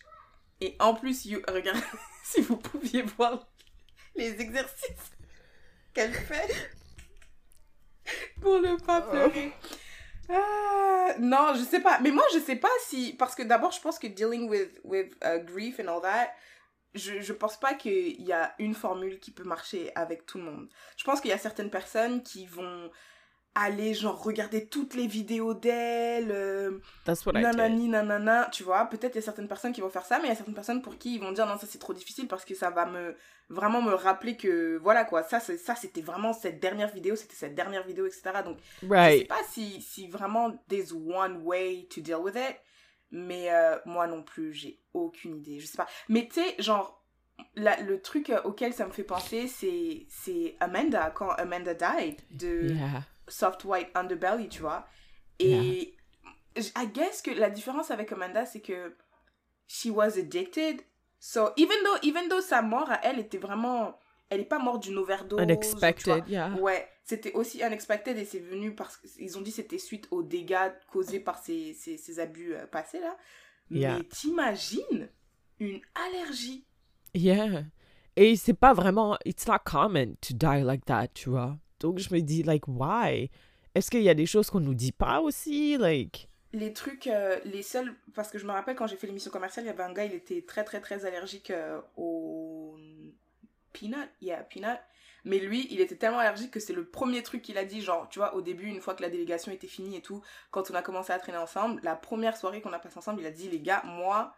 [0.60, 1.82] Et en plus, you, regarde,
[2.24, 3.46] si vous pouviez voir
[4.16, 5.12] les exercices
[5.94, 6.72] qu'elle fait
[8.40, 9.10] pour ne pas oh.
[9.10, 9.52] pleurer.
[10.30, 12.00] Ah, non, je sais pas.
[12.00, 13.14] Mais moi, je sais pas si.
[13.14, 16.28] Parce que d'abord, je pense que dealing with, with uh, grief and all that,
[16.94, 20.44] je, je pense pas qu'il y a une formule qui peut marcher avec tout le
[20.44, 20.68] monde.
[20.96, 22.90] Je pense qu'il y a certaines personnes qui vont
[23.54, 26.78] aller genre regarder toutes les vidéos d'elle euh,
[27.42, 28.84] nanani nanana tu vois.
[28.86, 30.54] Peut-être il y a certaines personnes qui vont faire ça mais il y a certaines
[30.54, 32.86] personnes pour qui ils vont dire non ça c'est trop difficile parce que ça va
[32.86, 33.16] me
[33.48, 35.22] vraiment me rappeler que voilà quoi.
[35.22, 38.58] Ça ça c'était vraiment cette dernière vidéo c'était cette dernière vidéo etc donc
[39.12, 42.56] je sais pas si si vraiment there's one way to deal with it
[43.10, 45.88] mais euh, moi non plus j'ai aucune idée je sais pas.
[46.08, 47.04] Mais tu sais genre
[47.54, 52.74] la, le truc auquel ça me fait penser c'est c'est Amanda quand Amanda died de
[53.28, 54.86] soft white underbelly, tu vois.
[55.38, 55.96] Et
[56.56, 58.96] I guess que la différence avec Amanda, c'est que
[59.66, 60.82] she was addicted.
[61.20, 63.98] So even though, even though sa mort à elle était vraiment,
[64.30, 65.40] elle est pas morte d'une overdose.
[65.40, 66.52] Unexpected, yeah.
[66.60, 70.72] Ouais, c'était aussi unexpected et c'est venu parce qu'ils ont dit c'était suite aux dégâts
[70.90, 73.16] causés par ces, ces, ces abus euh, passés là.
[73.70, 75.08] Mais t'imagines
[75.60, 76.66] une allergie.
[77.14, 77.64] Yeah.
[78.16, 81.56] Et c'est pas vraiment, it's not common to die like that, tu vois.
[81.80, 83.30] Donc je me dis, like, why?
[83.74, 85.76] Est-ce qu'il y a des choses qu'on nous dit pas aussi?
[85.76, 86.28] Like?
[86.52, 87.94] Les trucs, euh, les seuls.
[88.14, 90.04] Parce que je me rappelle quand j'ai fait l'émission commerciale, il y avait un gars,
[90.04, 92.76] il était très très très allergique euh, au.
[93.72, 94.08] Peanut?
[94.20, 94.78] Yeah, peanut.
[95.24, 98.08] Mais lui, il était tellement allergique que c'est le premier truc qu'il a dit, genre,
[98.08, 100.74] tu vois, au début, une fois que la délégation était finie et tout, quand on
[100.74, 103.48] a commencé à traîner ensemble, la première soirée qu'on a passée ensemble, il a dit,
[103.48, 104.34] les gars, moi,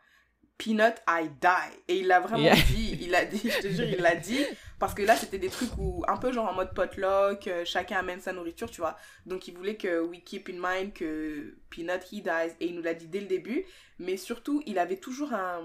[0.63, 1.83] Peanut, I die.
[1.89, 4.45] Et il l'a vraiment dit, il a dit, je te jure, il l'a dit.
[4.79, 7.99] Parce que là, c'était des trucs où, un peu genre en mode potluck, euh, chacun
[7.99, 8.97] amène sa nourriture, tu vois.
[9.25, 12.55] Donc il voulait que we keep in mind que Peanut, he dies.
[12.61, 13.65] Et il nous l'a dit dès le début.
[13.99, 15.63] Mais surtout, il avait toujours un.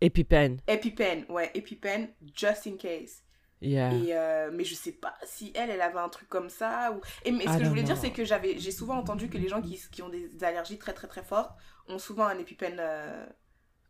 [0.00, 0.58] EpiPen.
[0.68, 3.24] EpiPen, ouais, EpiPen, just in case.
[3.60, 3.94] Yeah.
[3.94, 6.92] Et euh, mais je sais pas si elle, elle avait un truc comme ça.
[6.92, 7.00] Ou...
[7.24, 9.48] Et mais ce que je voulais dire, c'est que j'avais, j'ai souvent entendu que les
[9.48, 11.56] gens qui, qui ont des allergies très très très fortes
[11.88, 12.76] ont souvent un EpiPen.
[12.78, 13.26] Euh,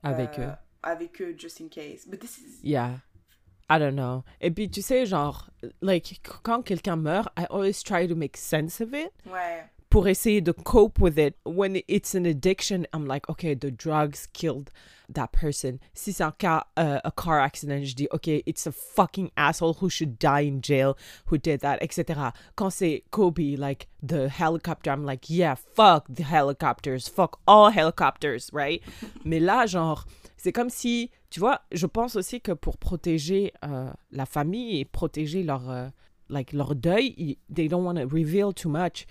[0.05, 0.53] avec eux.
[0.83, 2.07] avec eux just in case.
[2.07, 2.61] But this is...
[2.62, 3.01] Yeah.
[3.69, 4.25] I don't know.
[4.40, 5.49] Et puis, tu sais, genre,
[5.81, 9.11] like, quand quelqu'un meurt, I always try to make sense of it.
[9.27, 9.64] Ouais.
[9.95, 11.37] Pour essayer de cope with it.
[11.45, 14.73] When it's an addiction, I'm like, okay, the drugs killed
[15.09, 15.79] that person.
[15.95, 19.75] Si c'est un cas, uh, a car accident, je dis, okay, it's a fucking asshole
[19.75, 22.33] who should die in jail, who did that, etc.
[22.57, 28.51] Quand c'est Kobe, like, the helicopter, I'm like, yeah, fuck the helicopters, fuck all helicopters,
[28.53, 28.83] right?
[29.25, 33.93] Mais là, genre, c'est comme si, tu vois, je pense aussi que pour protéger euh,
[34.11, 35.87] la famille et protéger leur, euh,
[36.29, 39.07] like, leur deuil, they don't want to reveal too much.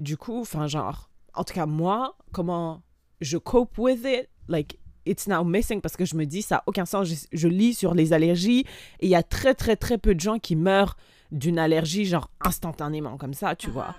[0.00, 2.82] Du coup, enfin, genre, en tout cas, moi, comment
[3.20, 6.62] je cope with it, like, it's now missing parce que je me dis, ça n'a
[6.66, 7.06] aucun sens.
[7.06, 8.64] Je, je lis sur les allergies
[9.00, 10.96] et il y a très, très, très peu de gens qui meurent
[11.30, 13.94] d'une allergie, genre, instantanément, comme ça, tu vois.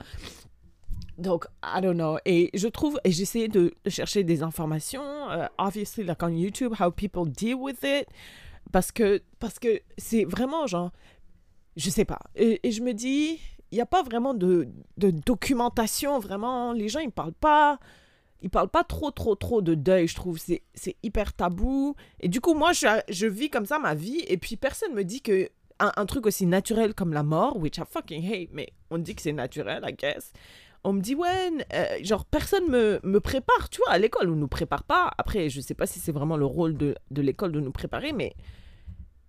[1.18, 2.18] Donc, I don't know.
[2.26, 6.74] Et je trouve, et j'essaie de, de chercher des informations, euh, obviously, like on YouTube,
[6.80, 8.08] how people deal with it.
[8.72, 10.92] Parce que, parce que c'est vraiment genre,
[11.76, 12.20] je sais pas.
[12.36, 13.40] Et, et je me dis,
[13.72, 16.74] il n'y a pas vraiment de, documentation, vraiment.
[16.74, 17.80] Les gens, ils parlent pas.
[18.42, 20.38] Ils parlent pas trop, trop, trop de deuil, je trouve.
[20.40, 21.96] C'est hyper tabou.
[22.20, 24.24] Et du coup, moi, je, je vis comme ça ma vie.
[24.28, 27.84] Et puis, personne me dit que un, truc aussi naturel comme la mort, which I
[27.90, 30.32] fucking hate, mais on dit que c'est naturel, I guess
[30.84, 34.36] on me dit ouais euh, genre personne me, me prépare tu vois à l'école on
[34.36, 37.52] nous prépare pas après je sais pas si c'est vraiment le rôle de, de l'école
[37.52, 38.34] de nous préparer mais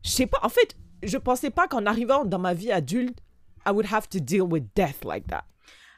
[0.02, 3.18] je sais pas en fait je pensais pas qu'en arrivant dans ma vie adulte
[3.66, 5.44] I would have to deal with death like that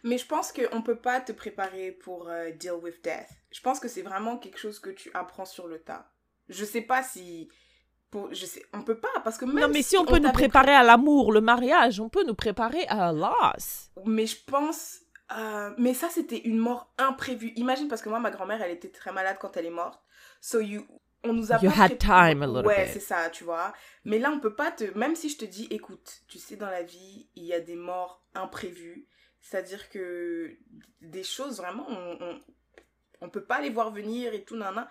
[0.02, 3.30] Mais je pense qu'on peut pas te préparer pour euh, deal with death.
[3.50, 6.10] Je pense que c'est vraiment quelque chose que tu apprends sur le tas.
[6.48, 7.48] Je sais pas si...
[8.10, 10.30] Pour, je sais, on peut pas, parce que même non mais si on peut nous
[10.30, 15.00] préparer à l'amour le mariage on peut nous préparer à la loss Mais je pense.
[15.36, 17.52] euh, mais ça, c'était une mort imprévue.
[17.56, 20.00] Imagine, parce que moi, ma grand-mère, elle était très malade quand elle est morte.
[20.40, 20.86] So, you,
[21.24, 22.92] on nous a You pas had time a little Ouais, bit.
[22.92, 23.72] c'est ça, tu vois.
[24.04, 24.84] Mais là, on peut pas te.
[24.98, 27.76] Même si je te dis, écoute, tu sais, dans la vie, il y a des
[27.76, 29.08] morts imprévues.
[29.40, 30.56] C'est-à-dire que
[31.00, 32.40] des choses, vraiment, on, on,
[33.20, 34.88] on peut pas les voir venir et tout, nana.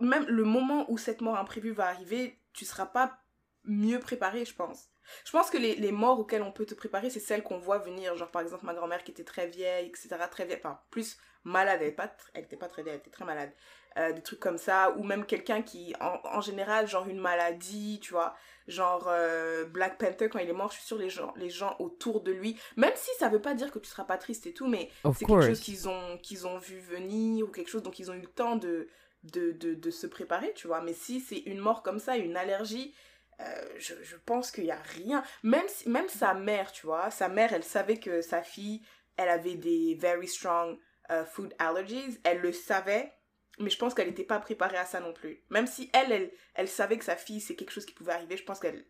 [0.00, 3.18] Même le moment où cette mort imprévue va arriver, tu seras pas
[3.64, 4.88] mieux préparé, je pense.
[5.24, 7.78] Je pense que les, les morts auxquelles on peut te préparer, c'est celles qu'on voit
[7.78, 8.16] venir.
[8.16, 10.08] Genre, par exemple, ma grand-mère qui était très vieille, etc.
[10.30, 11.80] Très vieille, enfin, plus malade.
[11.82, 13.52] Elle, est pas elle était pas très vieille, elle était très malade.
[13.98, 14.94] Euh, des trucs comme ça.
[14.96, 18.34] Ou même quelqu'un qui, en, en général, genre une maladie, tu vois.
[18.66, 21.76] Genre euh, Black Panther, quand il est mort, je suis sûre les gens, les gens
[21.78, 22.58] autour de lui.
[22.76, 25.18] Même si ça veut pas dire que tu seras pas triste et tout, mais of
[25.18, 28.14] c'est quelque chose qu'ils ont, qu'ils ont vu venir ou quelque chose, donc ils ont
[28.14, 28.88] eu le temps de,
[29.24, 30.80] de, de, de se préparer, tu vois.
[30.80, 32.94] Mais si c'est une mort comme ça, une allergie,
[33.40, 33.44] euh,
[33.78, 35.22] je, je pense qu'il n'y a rien.
[35.42, 38.80] Même, si, même sa mère, tu vois, sa mère, elle savait que sa fille,
[39.16, 40.78] elle avait des very strong
[41.26, 43.12] food allergies, elle le savait,
[43.58, 45.42] mais je pense qu'elle n'était pas préparée à ça non plus.
[45.50, 48.36] Même si elle, elle, elle savait que sa fille, c'est quelque chose qui pouvait arriver,
[48.36, 48.84] je pense qu'elle...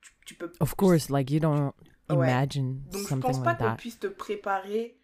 [0.00, 0.52] Tu, tu peux...
[0.60, 1.72] of course like you don't
[2.10, 2.26] Ouais.
[2.28, 4.98] imagine Donc je pense pas like qu'on puisse te préparer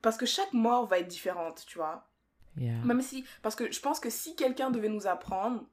[0.00, 2.08] parce que chaque mort va être différente, tu vois.
[2.56, 5.64] yeah Même si parce que je pense que si quelqu'un devait nous apprendre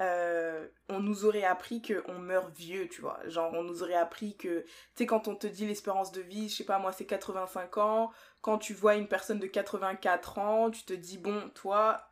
[0.00, 3.20] euh, on nous aurait appris que on meurt vieux, tu vois.
[3.26, 6.48] Genre on nous aurait appris que tu sais quand on te dit l'espérance de vie,
[6.48, 8.10] je sais pas moi, c'est 85 ans,
[8.40, 12.06] quand tu vois une personne de 84 ans, tu te dis bon, toi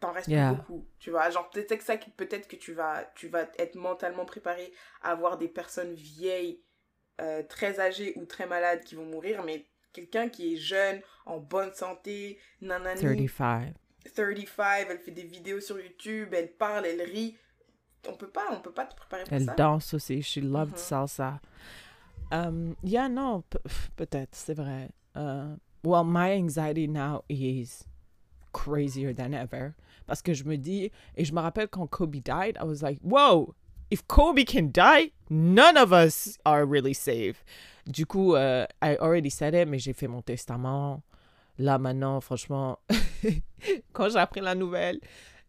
[0.00, 0.52] t'en restes plus Yeah.
[0.54, 1.30] beaucoup, tu vois.
[1.30, 5.38] Genre peut-être que ça peut-être que tu vas tu vas être mentalement préparé à voir
[5.38, 6.62] des personnes vieilles
[7.20, 11.38] euh, très âgées ou très malades qui vont mourir, mais quelqu'un qui est jeune, en
[11.38, 13.74] bonne santé, nanani, 35
[14.12, 17.36] 35, elle fait des vidéos sur YouTube, elle parle, elle rit.
[18.08, 19.54] On peut pas, on peut pas te préparer pour Elle ça.
[19.54, 20.22] danse aussi.
[20.22, 20.76] She loved Mhm.
[20.78, 21.40] salsa.
[22.30, 23.58] Um, yeah, non, pe-
[23.96, 24.90] peut-être, c'est vrai.
[25.16, 27.84] Uh, well, my anxiety now is
[28.52, 29.74] crazier than ever.
[30.06, 32.98] Parce que je me dis, et je me rappelle quand Kobe died, I was like,
[33.02, 33.54] whoa,
[33.90, 37.42] if Kobe can die, none of us are really safe.
[37.86, 41.02] Du coup, uh, I already said it, mais j'ai fait mon testament.
[41.58, 42.78] Là, maintenant, franchement,
[43.92, 44.98] quand j'ai appris la nouvelle,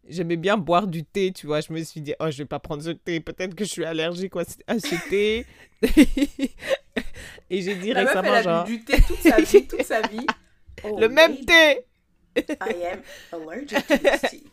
[0.08, 1.60] j'aimais bien boire du thé, tu vois.
[1.60, 3.20] Je me suis dit, oh, je vais pas prendre ce thé.
[3.20, 4.32] Peut-être que je suis allergique
[4.68, 5.44] à ce- thé.
[7.50, 9.82] Et j'ai dit La meuf, récemment, elle a genre, du thé toute sa vie, toute
[9.84, 10.26] sa vie.
[10.84, 11.86] Oh, le même baby, thé
[12.60, 14.44] I am allergic to this tea.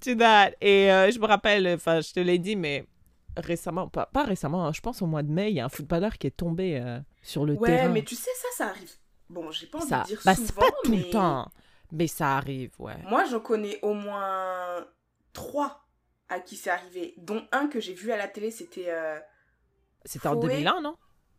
[0.00, 0.52] to that.
[0.60, 2.84] Et euh, je me rappelle, enfin, je te l'ai dit, mais
[3.36, 5.68] récemment, pas, pas récemment, hein, je pense au mois de mai, il y a un
[5.70, 7.88] footballeur qui est tombé euh, sur le Ouais, terrain.
[7.88, 8.92] mais tu sais, ça, ça arrive.
[9.30, 11.50] Bon, j'ai pas envie ça, de dire bah, souvent, pas tout mais le temps,
[11.92, 12.96] mais ça arrive, ouais.
[13.08, 14.86] moi, j'en connais au moins
[15.32, 15.84] trois
[16.28, 18.86] à qui c'est arrivé, dont un que j'ai vu à la télé, c'était...
[18.88, 19.18] euh,
[20.04, 20.48] C'était en Fouet.
[20.56, 20.96] 2001, non?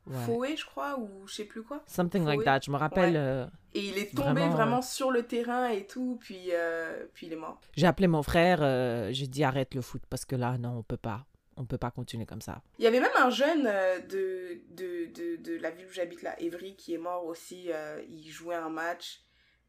[0.07, 0.15] Ouais.
[0.25, 1.83] Fouet, je crois, ou je sais plus quoi.
[1.85, 2.61] Something like that.
[2.63, 3.19] Je me rappelle, Ouais.
[3.19, 4.81] euh, Et il est tombé Vraiment, vraiment, ouais.
[4.81, 7.59] sur le terrain et tout, puis, euh, puis il est mort.
[7.75, 10.83] j'ai appelé mon frère, euh, j'ai dit arrête le foot parce que là, non, on
[10.83, 11.25] peut pas.
[11.59, 12.61] On peut pas continuer comme ça.
[12.79, 16.21] Il y avait même un jeune euh, de, de, de, de la ville où j'habite
[16.23, 17.65] là, Evry, qui est mort aussi.
[17.71, 19.23] euh, il jouait un match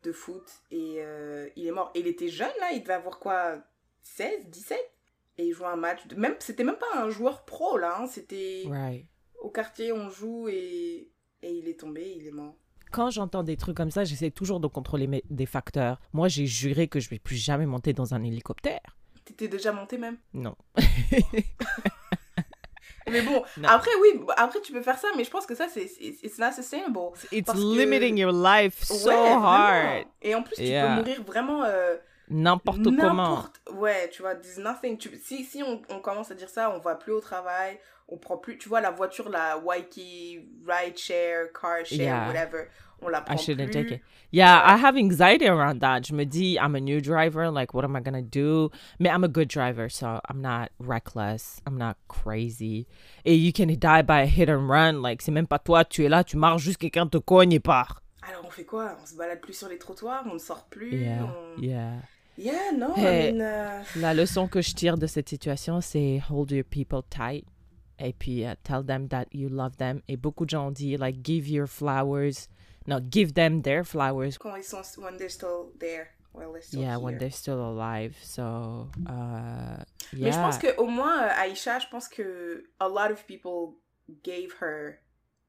[0.04, 1.90] de foot et euh, il est mort.
[1.94, 3.58] Et il était jeune là, il devait avoir quoi
[4.02, 4.78] 16, 17
[5.38, 6.06] Et il jouait un match.
[6.06, 6.14] De...
[6.14, 9.06] Même, c'était même pas un joueur pro là, hein, c'était Right.
[9.40, 11.10] au quartier, on joue et,
[11.42, 12.54] et il est tombé, il est mort.
[12.92, 16.00] Quand j'entends des trucs comme ça, j'essaie toujours de contrôler mes- des facteurs.
[16.12, 18.96] Moi, j'ai juré que je vais plus jamais monter dans un hélicoptère.
[19.30, 20.54] T'étais déjà monté même Non.
[23.10, 23.68] Mais bon, Non.
[23.68, 26.38] après oui, après tu peux faire ça, mais je pense que ça c'est c'est- it's
[26.38, 27.10] not sustainable.
[27.32, 30.04] It's Parce que- limiting your life so Ouais, hard.
[30.22, 31.96] Et en plus tu peux mourir vraiment euh,
[32.28, 33.44] N'importe comment.
[33.72, 34.96] Ouais, tu vois, there's nothing.
[34.96, 35.10] Tu...
[35.20, 38.36] Si, si on, on commence à dire ça, on va plus au travail, on prend
[38.36, 42.28] plus, tu vois, la voiture, la Waiki, ride share, car share, Yeah.
[42.28, 42.68] whatever,
[43.02, 43.82] on la prend I shouldn't plus.
[43.84, 44.00] take it.
[44.32, 46.04] Yeah, I have anxiety around that.
[46.06, 47.50] Je me dis, I'm a new driver.
[47.50, 48.70] Like, what am I gonna do?
[49.00, 51.60] Mais I'm a good driver, so I'm not reckless.
[51.66, 52.86] I'm not crazy.
[53.24, 55.02] Et you can die by a hit and run.
[55.02, 57.60] Like, c'est même pas toi, tu es là, tu marches, juste quelqu'un te cogne et
[57.60, 58.02] part.
[58.22, 58.96] Alors on fait quoi?
[59.02, 60.94] On se balade plus sur les trottoirs, on ne sort plus?
[60.94, 61.92] Yeah, on- yeah.
[62.38, 63.30] Yeah, non, Hey.
[63.30, 67.02] I mean, euh, La leçon que je tire de cette situation, c'est hold your people
[67.10, 67.44] tight.
[67.98, 70.00] Et puis, uh, tell them that you love them.
[70.08, 72.48] Et beaucoup de gens ont dit, like, give your flowers.
[72.90, 76.80] No, give them their flowers quand ils sont, when they're still there, while they're still
[76.80, 77.00] Yeah, here.
[77.04, 78.16] when they're still alive.
[78.22, 80.26] So, uh, yeah.
[80.26, 83.76] Mais je pense que au moins euh, Aïcha, je pense que a lot of people
[84.24, 84.98] gave her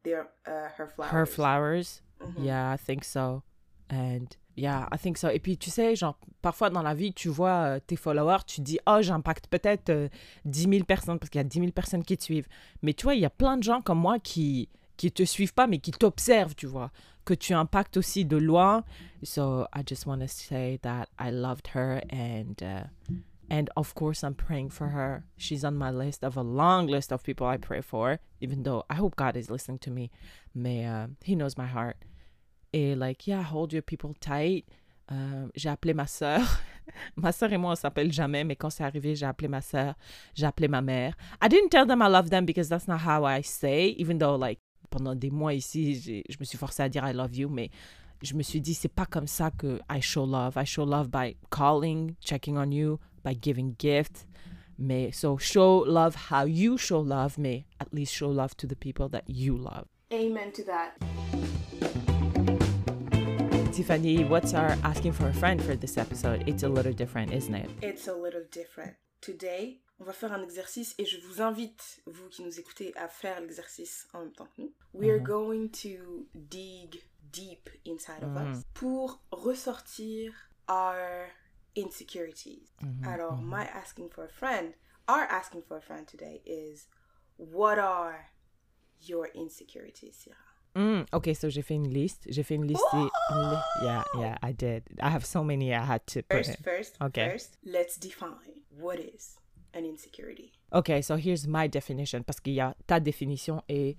[0.04, 1.12] their uh, her flowers.
[1.12, 2.02] her flowers?
[2.22, 2.44] Mhm.
[2.46, 3.42] Yeah, I think so.
[3.90, 5.30] And yeah, I think so.
[5.30, 8.62] Et puis, tu sais, genre, parfois dans la vie, tu vois euh, tes followers, tu
[8.62, 10.08] dis, oh, j'impacte peut-être euh,
[10.46, 12.48] 10 000 personnes parce qu'il y a 10 000 personnes qui te suivent.
[12.84, 15.54] Mais tu vois, il y a plein de gens comme moi qui qui te suivent
[15.56, 16.92] pas, mais qui t'observent, tu vois,
[17.26, 18.84] que tu impactes aussi de loin.
[19.24, 22.86] So, I just want to say that I loved her and uh,
[23.50, 25.26] and of course I'm praying for her.
[25.38, 28.86] She's on my list of a long list of people I pray for, even though
[28.90, 30.10] I hope God is listening to me.
[30.56, 31.98] Mais uh, he knows my heart.
[32.74, 34.66] Et like, yeah, hold your people tight.
[35.12, 36.42] Euh, j'ai appelé ma sœur.
[37.18, 39.96] ma sœur et moi, on s'appelle jamais, mais quand c'est arrivé, j'ai appelé ma sœur,
[40.34, 41.16] j'ai appelé ma mère.
[41.42, 44.36] I didn't tell them I love them because that's not how I say, even though,
[44.36, 44.60] like,
[44.92, 47.72] pendant des mois ici, je me suis forcée à dire I love you, mais
[48.22, 50.54] je me suis dit, c'est pas comme ça que I show love.
[50.56, 54.28] I show love by calling, checking on you, by giving gifts.
[54.78, 58.76] Mais, so show love how you show love, mais at least show love to the
[58.76, 59.88] people that you love.
[60.12, 60.98] Amen to that.
[63.72, 66.44] Tiffany, what's our asking for a friend for this episode?
[66.46, 67.70] It's a little different, isn't it?
[67.82, 68.96] It's a little different.
[69.22, 73.08] Today, on va faire un exercice et je vous invite, vous qui nous écoutez, à
[73.08, 74.74] faire l'exercice en même temps que nous.
[74.94, 80.34] We are going to dig deep inside of us pour ressortir
[80.68, 81.28] our
[81.78, 82.68] insecurities.
[83.06, 84.74] Alors, my asking for a friend,
[85.08, 86.88] our asking for a friend today is
[87.38, 88.26] what are
[89.02, 90.36] your insecurities, Syrah?
[90.74, 92.26] Mm, okay, so j'ai fait une liste.
[92.30, 92.82] J'ai fait une liste.
[92.94, 94.84] une li- yeah, yeah, I did.
[95.02, 96.64] I have so many I had to put First, in.
[96.64, 97.30] first, Okay.
[97.30, 99.36] first, let's define what is
[99.74, 100.52] an insecurity.
[100.74, 103.98] Okay, so here's my definition parce qu'il y a ta définition et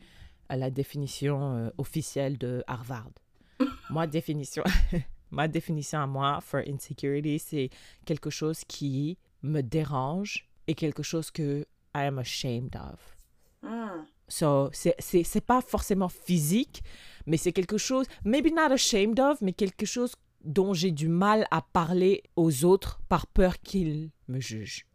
[0.50, 3.12] euh, la définition euh, officielle de Harvard.
[3.90, 4.64] Moi, définition,
[5.30, 7.70] ma définition à moi for insecurity, c'est
[8.04, 13.16] quelque chose qui me dérange et quelque chose que I am ashamed of.
[13.62, 14.04] Hmm.
[14.28, 16.82] So, c'est pas forcément physique,
[17.26, 21.46] mais c'est quelque chose, maybe not ashamed of, mais quelque chose dont j'ai du mal
[21.50, 24.86] à parler aux autres par peur qu'ils me jugent.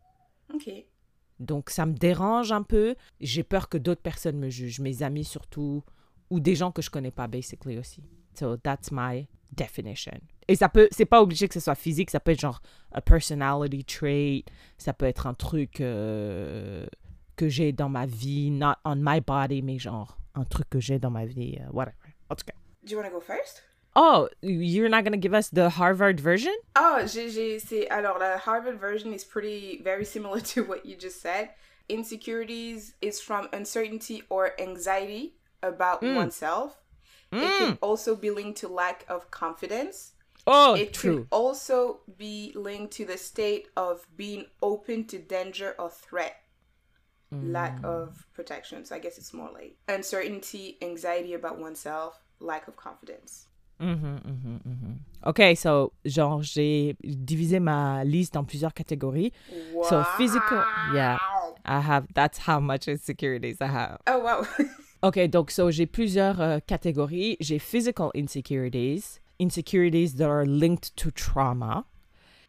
[0.54, 0.70] Ok.
[1.40, 2.96] Donc, ça me dérange un peu.
[3.20, 5.84] J'ai peur que d'autres personnes me jugent, mes amis surtout,
[6.30, 8.04] ou des gens que je connais pas, basically aussi.
[8.34, 10.20] So, that's my definition.
[10.48, 13.02] Et ça peut, c'est pas obligé que ce soit physique, ça peut être genre a
[13.02, 14.44] personality trait,
[14.78, 16.86] ça peut être un truc euh,
[17.36, 21.00] que j'ai dans ma vie, not on my body, mais genre un truc que j'ai
[21.00, 21.98] dans ma vie, euh, whatever.
[22.30, 22.54] En tout cas.
[22.84, 23.64] Do you want to go first?
[24.00, 26.56] Oh, you're not gonna give us the Harvard version?
[26.76, 31.20] Oh, j'ai, c'est, alors, la Harvard version is pretty, very similar to what you just
[31.20, 31.50] said.
[31.90, 35.34] Insecurities is from uncertainty or anxiety
[35.64, 36.14] about hmm.
[36.14, 36.78] oneself.
[37.32, 37.66] It hmm.
[37.66, 40.12] can also be linked to lack of confidence.
[40.46, 41.16] Oh, it true.
[41.16, 46.36] can also be linked to the state of being open to danger or threat.
[47.32, 47.86] Lack hmm.
[47.86, 48.86] of protection.
[48.86, 53.48] So I guess it's more like uncertainty, anxiety about oneself, lack of confidence.
[53.80, 54.96] Mhm, mhm, mhm.
[55.24, 59.32] OK, so, genre, j'ai divisé ma liste en plusieurs catégories.
[59.90, 60.64] So, physical,
[60.94, 61.18] yeah.
[61.66, 63.98] I have, that's how much insecurities I have.
[64.08, 64.44] Oh wow.
[65.04, 67.38] OK, donc so, j'ai plusieurs euh, catégories.
[67.40, 71.86] J'ai physical insecurities, insecurities that are linked to trauma,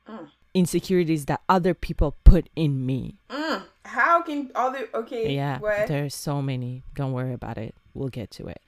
[0.09, 0.29] Mm.
[0.55, 3.19] insecurities that other people put in me.
[3.29, 3.63] Mm.
[3.85, 4.89] How can other...
[4.95, 5.85] Ok, Yeah, ouais.
[5.87, 6.83] there's so many.
[6.95, 7.75] Don't worry about it.
[7.93, 8.63] We'll get to it.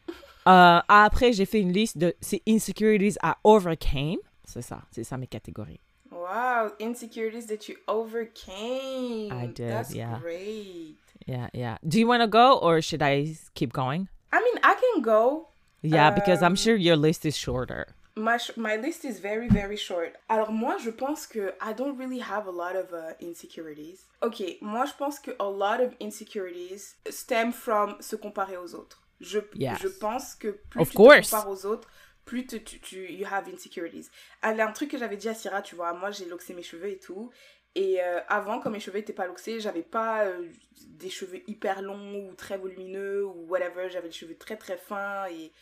[0.51, 4.18] Euh, après, j'ai fait une liste de ces insecurities I overcame.
[4.44, 5.80] C'est ça, c'est ça mes catégories.
[6.11, 9.32] Wow, insecurities that you overcame.
[9.32, 10.18] I did, That's yeah.
[10.20, 10.96] great.
[11.26, 11.76] Yeah, yeah.
[11.86, 14.09] Do you want to go or should I keep going?
[14.32, 15.48] I mean, I can go.
[15.82, 17.86] Yeah, because I'm Um, sure your list is shorter.
[18.16, 20.14] My, sh- my list is very, very short.
[20.28, 24.05] Alors moi, je pense que I don't really have a lot of uh, insecurities.
[24.20, 28.98] Ok, moi je pense que a lot of insecurities stem from se comparer aux autres.
[29.20, 29.78] Je, Yes.
[29.80, 31.20] je pense que plus Of tu course.
[31.28, 31.88] te compares aux autres,
[32.24, 34.08] plus tu, tu, tu- you have insecurities.
[34.42, 36.88] Alors, un truc que j'avais dit à Syrah, tu vois, moi j'ai loxé mes cheveux
[36.88, 37.30] et tout.
[37.76, 40.48] Et euh, avant, quand mes cheveux étaient pas loxés, j'avais pas euh,
[40.88, 43.88] des cheveux hyper longs ou très volumineux ou whatever.
[43.90, 45.52] J'avais les cheveux très très fins et,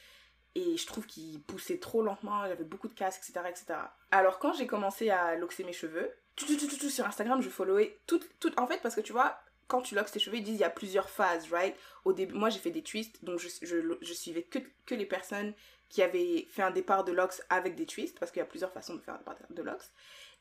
[0.54, 2.46] et je trouve qu'ils poussaient trop lentement.
[2.46, 3.40] J'avais beaucoup de casse, etc.
[3.50, 3.66] etc.
[4.10, 7.42] Alors, quand j'ai commencé à loxer mes cheveux, tout, tout, tout, tout, tout, sur Instagram,
[7.42, 8.52] je followais tout, tout.
[8.58, 9.38] En fait, parce que tu vois,
[9.68, 11.76] quand tu loxes tes cheveux, ils disent il y a plusieurs phases, right?
[12.04, 15.06] Au début, moi j'ai fait des twists, donc je, je, je suivais que, que les
[15.06, 15.54] personnes
[15.88, 18.72] qui avaient fait un départ de locks avec des twists, parce qu'il y a plusieurs
[18.72, 19.84] façons de faire un départ de locks.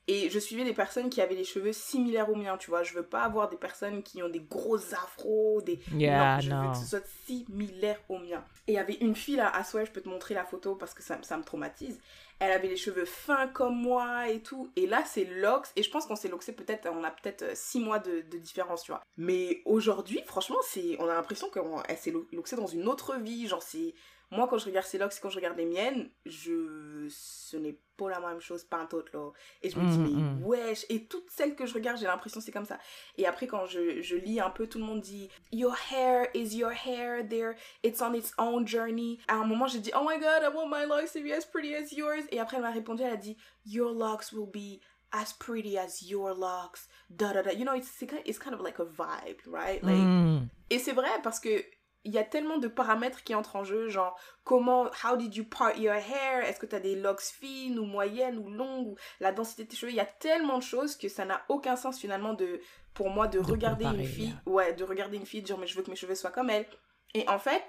[0.10, 2.84] Et je suivais des personnes qui avaient les cheveux similaires aux miens, tu vois.
[2.84, 5.80] Je veux pas avoir des personnes qui ont des gros afros, des...
[5.94, 8.44] Yeah, non, je veux que ce soit similaire aux miens.
[8.68, 10.76] Et il y avait une fille là, à soi, je peux te montrer la photo
[10.76, 12.00] parce que ça, ça me traumatise.
[12.40, 14.70] Elle avait les cheveux fins comme moi et tout.
[14.76, 15.72] Et là, c'est Lox.
[15.76, 18.84] Et je pense qu'on s'est loxé peut-être, on a peut-être 6 mois de, de différence,
[18.84, 19.02] tu vois.
[19.18, 23.48] Mais aujourd'hui, franchement, c'est, on a l'impression qu'elle s'est lo- loxée dans une autre vie.
[23.48, 23.94] Genre, c'est.
[24.30, 27.08] Moi, quand je regarde ses locks et quand je regarde les miennes, je...
[27.10, 29.32] ce n'est pas la même chose, pas un tout là.
[29.62, 30.44] Et je me dis, Mm, mais mm.
[30.44, 30.86] wesh.
[30.90, 32.78] Et toutes celles que je regarde, j'ai l'impression que c'est comme ça.
[33.18, 36.56] Et après, quand je, je lis un peu, tout le monde dit Your hair is
[36.58, 39.20] your hair, there, it's on its own journey.
[39.28, 41.46] À un moment, j'ai dit Oh my god, I want my locks to be as
[41.46, 42.26] pretty as yours.
[42.32, 44.82] Et après, elle m'a répondu, elle a dit Your locks will be
[45.14, 46.90] as pretty as your locks.
[47.10, 47.52] Da da da.
[47.54, 49.82] You know, it's, it's kind- it's kind of like a vibe, right?
[49.82, 50.50] Like, Mm.
[50.70, 51.64] et c'est vrai parce que
[52.08, 55.44] il y a tellement de paramètres qui entrent en jeu, genre comment, how did you
[55.44, 58.96] part your hair, est-ce que tu as des locks fines ou moyennes ou longues, ou
[59.20, 61.76] la densité de tes cheveux, il y a tellement de choses que ça n'a aucun
[61.76, 62.62] sens finalement de,
[62.94, 65.68] pour moi de, De regarder comparer, une fille, ouais, de regarder une fille, dire mais
[65.68, 66.66] je veux que mes cheveux soient comme elle.
[67.14, 67.64] Et en fait,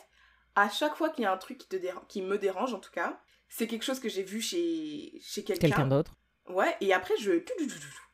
[0.55, 2.79] à chaque fois qu'il y a un truc qui, te déra- qui me dérange en
[2.81, 6.15] tout cas, c'est quelque chose que j'ai vu chez, chez Quelqu'un d'autre.
[6.51, 7.33] Ouais, et après, je.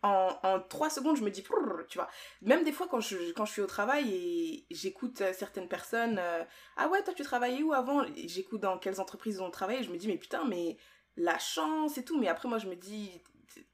[0.02, 1.42] En, en 3 secondes, je me dis.
[1.88, 2.08] Tu vois.
[2.42, 6.18] Même des fois, quand je, quand je suis au travail et j'écoute euh, certaines personnes.
[6.18, 6.44] euh,
[6.76, 8.04] ah ouais, toi, tu travaillais où avant?
[8.26, 9.82] J'écoute dans quelles entreprises ils ont travaillé.
[9.82, 10.76] Je me dis, mais putain, mais
[11.16, 12.18] la chance et tout.
[12.18, 13.22] Mais après, moi, je me dis.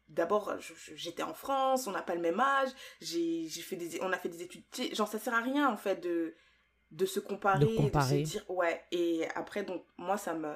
[0.08, 0.52] D'abord,
[0.96, 2.68] j'étais en France, on n'a pas le même âge,
[3.00, 4.64] j'ai fait des, on a fait des études.
[4.92, 6.34] Genre, ça sert à rien, en fait, de,
[6.90, 8.24] de se comparer, De comparer.
[8.24, 8.50] se dire.
[8.50, 10.52] Ouais, et après, donc, moi, ça me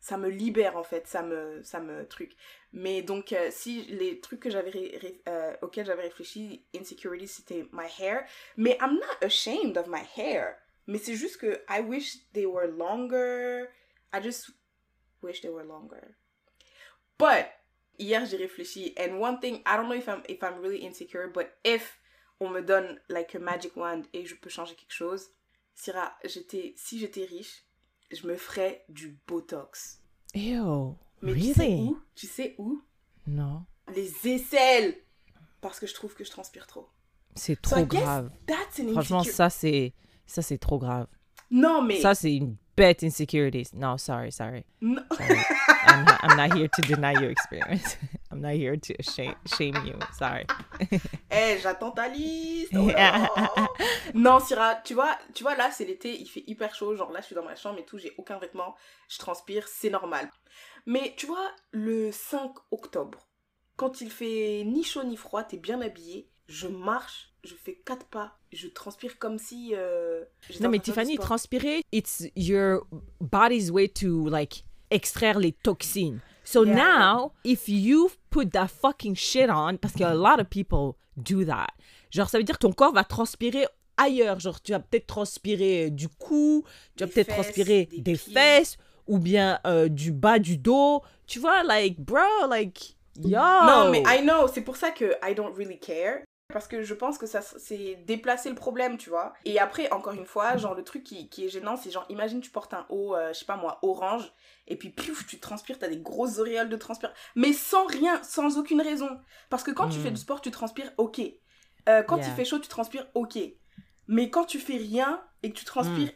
[0.00, 2.36] ça me libère en fait, ça me, ça me truc.
[2.72, 7.66] Mais donc, euh, si les trucs que j'avais ré- euh, auxquels j'avais réfléchi, insecurity, c'était
[7.72, 8.24] my hair.
[8.56, 10.56] Mais I'm not ashamed of my hair.
[10.86, 13.68] Mais c'est juste que I wish they were longer.
[14.12, 14.50] I just
[15.22, 16.16] wish they were longer.
[17.18, 17.46] But,
[17.98, 21.28] hier j'ai réfléchi, and one thing, I don't know if I'm, if I'm really insecure,
[21.28, 21.98] but if
[22.40, 25.30] on me donne like a magic wand et je peux changer quelque chose,
[25.74, 27.64] Syrah, j'étais, si j'étais riche,
[28.12, 30.00] je me ferais du botox.
[30.34, 30.94] Ew.
[31.22, 31.82] Mais tu sais really?
[31.82, 31.98] où?
[32.14, 32.82] Tu sais où?
[33.26, 33.64] Non.
[33.94, 34.94] Les aisselles
[35.60, 36.88] Parce que je trouve que je transpire trop.
[37.34, 38.30] C'est trop grave.
[38.46, 39.92] That's an Franchement, ça, c'est
[40.26, 41.06] ça c'est trop grave.
[41.50, 42.00] Non, mais...
[42.00, 43.68] Ça, c'est une bête insecurity.
[43.74, 44.64] No, sorry, sorry.
[44.80, 45.02] Non.
[45.16, 45.38] sorry.
[45.86, 47.96] I'm, not, I'm not here to deny your experience.
[48.36, 49.94] I'm not here to shame, shame you.
[50.18, 50.44] Sorry.
[51.30, 53.68] Eh, j'attends ta liste oh là là.
[54.14, 56.94] Non, Syrah, tu vois, tu vois, là, c'est l'été, il fait hyper chaud.
[56.94, 58.74] Genre là, je suis dans ma chambre et tout, j'ai aucun vêtement.
[59.08, 60.30] Je transpire, c'est normal.
[60.86, 63.26] Mais tu vois, le 5 octobre,
[63.76, 68.06] quand il fait ni chaud ni froid, t'es bien habillé, je marche, je fais quatre
[68.06, 69.72] pas, je transpire comme si...
[69.74, 70.24] euh,
[70.60, 72.86] Non, mais Tiffany, transpirer, it's your
[73.20, 76.20] body's way to like extraire les toxines.
[76.46, 76.74] So Yeah.
[76.74, 81.44] now, if you put that fucking shit on, parce que a lot of people do
[81.44, 81.66] that,
[82.12, 83.66] genre ça veut dire que ton corps va transpirer
[83.96, 84.38] ailleurs.
[84.38, 86.64] Genre tu vas peut-être transpirer du cou,
[86.96, 88.76] tu vas peut-être transpirer des fesses
[89.08, 91.02] ou bien euh, du bas du dos.
[91.26, 93.40] Tu vois, like, bro, like, yo.
[93.40, 96.22] Non, mais I know, c'est pour ça que I don't really care.
[96.52, 99.32] Parce que je pense que ça c'est déplacer le problème, tu vois.
[99.44, 102.40] Et après, encore une fois, genre le truc qui, qui est gênant, c'est genre, imagine
[102.40, 104.32] tu portes un haut, euh, je sais pas moi, orange,
[104.68, 107.12] et puis piouf, tu transpires, t'as des grosses auréoles de transpire.
[107.34, 109.10] Mais sans rien, sans aucune raison.
[109.50, 111.20] Parce que quand tu fais du sport, tu transpires, ok.
[111.88, 112.28] Euh, quand Yeah.
[112.28, 113.38] il fait chaud, tu transpires, ok.
[114.06, 116.12] Mais quand tu fais rien et que tu transpires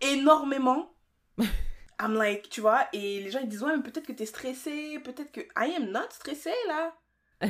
[0.00, 0.94] énormément.
[2.00, 4.98] I'm like, tu vois, et les gens ils disent ouais, mais peut-être que t'es stressé,
[5.04, 6.94] peut-être que I am not stressé là.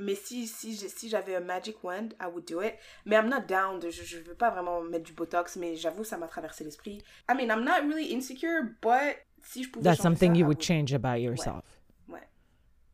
[0.00, 2.74] mais si si si j'avais un magic wand, I would do it.
[3.04, 3.80] Mais I'm not down.
[3.82, 7.02] Je je veux pas vraiment mettre du botox, mais j'avoue ça m'a traversé l'esprit.
[7.28, 10.48] I mean, I'm not really insecure, but si je pouvais That's something ça, you I
[10.48, 11.64] would change about yourself.
[12.08, 12.26] Ouais.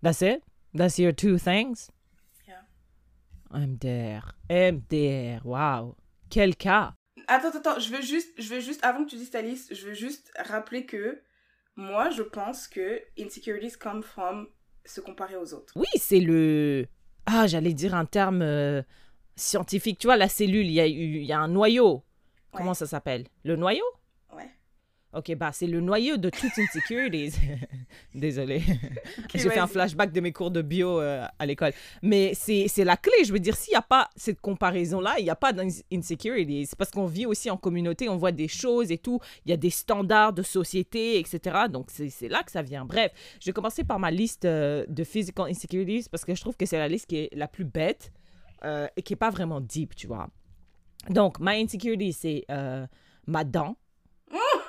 [0.02, 0.42] That's it?
[0.74, 1.90] That's your two things?
[2.46, 2.62] Yeah.
[3.52, 4.32] MDR.
[4.50, 5.44] MDR.
[5.44, 5.96] Wow.
[6.28, 6.94] Quel cas?
[7.28, 9.86] Attends, attends, je veux juste, je veux juste, avant que tu dises ta liste, je
[9.86, 11.22] veux juste rappeler que
[11.74, 14.48] moi, je pense que insecurities come from
[14.84, 15.72] se comparer aux autres.
[15.76, 16.86] Oui, c'est le.
[17.26, 18.82] Ah, j'allais dire un terme euh,
[19.36, 19.98] scientifique.
[19.98, 22.04] Tu vois, la cellule, il y, a eu- il y a un noyau.
[22.52, 22.74] Comment Ouais.
[22.74, 23.26] ça s'appelle?
[23.44, 23.84] Le noyau?
[25.16, 27.32] Ok, bah c'est le noyau de toutes insecurities.
[28.14, 28.62] Désolée.
[29.18, 31.72] Ok, J'ai fait un flashback de mes cours de bio euh, à l'école.
[32.02, 33.24] Mais c'est la clé.
[33.24, 36.66] Je veux dire, s'il n'y a pas cette comparaison-là, il n'y a pas d'insecurities.
[36.66, 39.18] C'est parce qu'on vit aussi en communauté, on voit des choses et tout.
[39.46, 41.60] Il y a des standards de société, etc.
[41.70, 42.84] Donc, c'est c'est là que ça vient.
[42.84, 46.58] Bref, je vais commencer par ma liste euh, de physical insecurities parce que je trouve
[46.58, 48.12] que c'est la liste qui est la plus bête
[48.64, 50.28] euh, et qui n'est pas vraiment deep, tu vois.
[51.08, 52.44] Donc, ma insecurity, c'est
[53.26, 53.76] ma dent.
[54.30, 54.65] Pourquoi tu Je rigoles rigole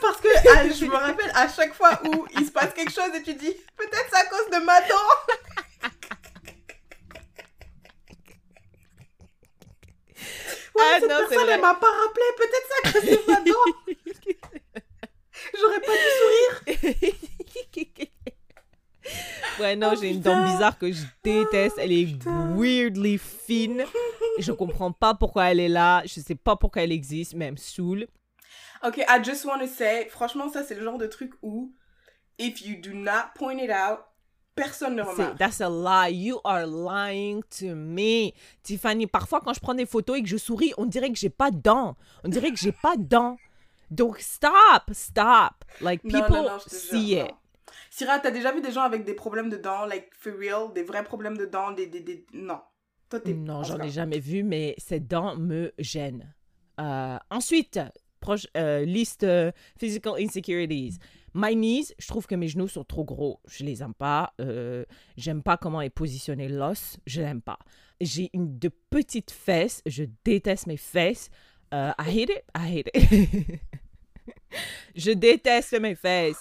[0.00, 3.14] parce que ah, je me rappelle à chaque fois où il se passe quelque chose
[3.14, 4.94] et tu dis peut-être c'est à cause de ma dent.
[10.76, 11.53] Ouais, Ah, cette non, c'est personne vrai.
[11.53, 13.66] elle m'a pas rappelé, peut-être c'est à cause de ma dent.
[15.58, 18.08] J'aurais pas dû sourire.
[19.60, 21.76] Ouais, non, Oh, j'ai une dent bizarre que je déteste.
[21.78, 22.56] Elle est putain.
[22.56, 23.84] weirdly fine.
[24.38, 26.02] Je comprends pas pourquoi elle est là.
[26.06, 28.06] Je sais pas pourquoi elle existe, mais elle me saoule.
[28.82, 31.72] Ok, I just want to say, franchement, ça c'est le genre de truc où,
[32.38, 34.00] if you do not point it out,
[34.54, 35.38] personne ne remarque.
[35.38, 36.14] That's a lie.
[36.14, 38.32] You are lying to me.
[38.62, 41.30] Tiffany, parfois quand je prends des photos et que je souris, on dirait que j'ai
[41.30, 41.96] pas de dents.
[42.24, 43.36] On dirait que j'ai pas de dents.
[43.90, 45.52] Donc stop, stop.
[45.80, 47.30] Like Non, people non, non, te see jure, it.
[47.30, 47.36] non.
[47.90, 50.82] Syrah, t'as déjà vu des gens avec des problèmes de dents, like for real, des
[50.82, 52.26] vrais problèmes de dents, des, des, des...
[52.32, 52.58] non.
[53.08, 56.34] Toi t'es Non, en j'en ai jamais vu, mais cette dent me gêne.
[56.80, 57.78] Euh, ensuite,
[58.18, 60.98] proche, euh, liste euh, physical insecurities.
[61.34, 63.40] My knees, je trouve que mes genoux sont trop gros.
[63.48, 64.32] Je les aime pas.
[64.40, 64.84] Euh,
[65.16, 66.96] J'aime pas comment est positionné l'os.
[67.06, 67.58] Je l'aime pas.
[68.00, 69.82] J'ai une de petites fesses.
[69.86, 71.30] Je déteste mes fesses.
[71.72, 72.44] Euh, I hate it.
[72.56, 73.60] I hate it.
[74.94, 76.40] je déteste mes fesses.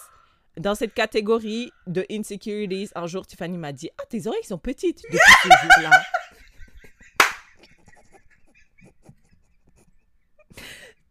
[0.59, 5.01] Dans cette catégorie de insecurities, un jour, Tiffany m'a dit Ah, tes oreilles sont petites
[5.01, 5.47] depuis ce
[5.81, 6.01] jour-là.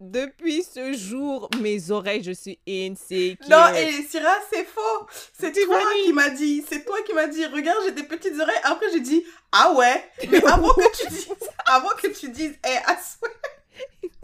[0.04, 3.36] Depuis ce jour, mes oreilles, je suis insecure.
[3.48, 5.06] Non, et Syrah, c'est faux.
[5.32, 8.60] C'est toi qui m'as dit, c'est toi qui m'as dit, regarde, j'ai des petites oreilles.
[8.64, 10.04] Après, j'ai dit, ah ouais.
[10.28, 11.28] Mais avant que tu dises,
[11.66, 13.32] avant que tu dises, eh, swear.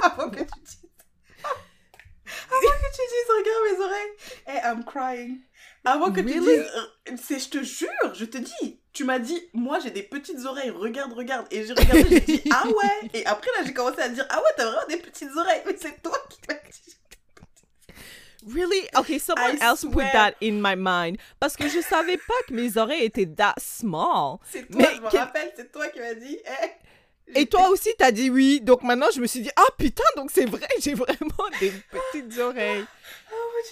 [0.03, 0.83] Avant que tu dises.
[1.45, 4.13] Avant que tu dises, regarde mes oreilles.
[4.49, 5.41] Eh, I'm crying.
[5.85, 8.81] Avant que tu dises, euh, c'est, je te jure, je te dis.
[8.99, 11.47] Tu m'as dit, moi j'ai des petites oreilles, regarde, regarde.
[11.53, 13.11] Et j'ai regardé, j'ai dit, ah ouais.
[13.15, 15.63] Et après là, j'ai commencé à dire, ah ouais, t'as vraiment des petites oreilles.
[15.67, 16.97] Mais c'est toi qui m'as dit.
[18.53, 18.89] Really?
[18.97, 20.11] Okay, someone I else put swear.
[20.13, 21.17] that in my mind.
[21.39, 24.39] Parce que je savais pas que mes oreilles étaient that small.
[24.51, 27.41] C'est toi, Mais je me rappelle, c'est toi qui m'as dit, eh.
[27.41, 28.61] Et toi aussi, t'as dit oui.
[28.61, 32.37] Donc maintenant, je me suis dit, ah putain, donc c'est vrai, j'ai vraiment des petites
[32.41, 32.85] oreilles.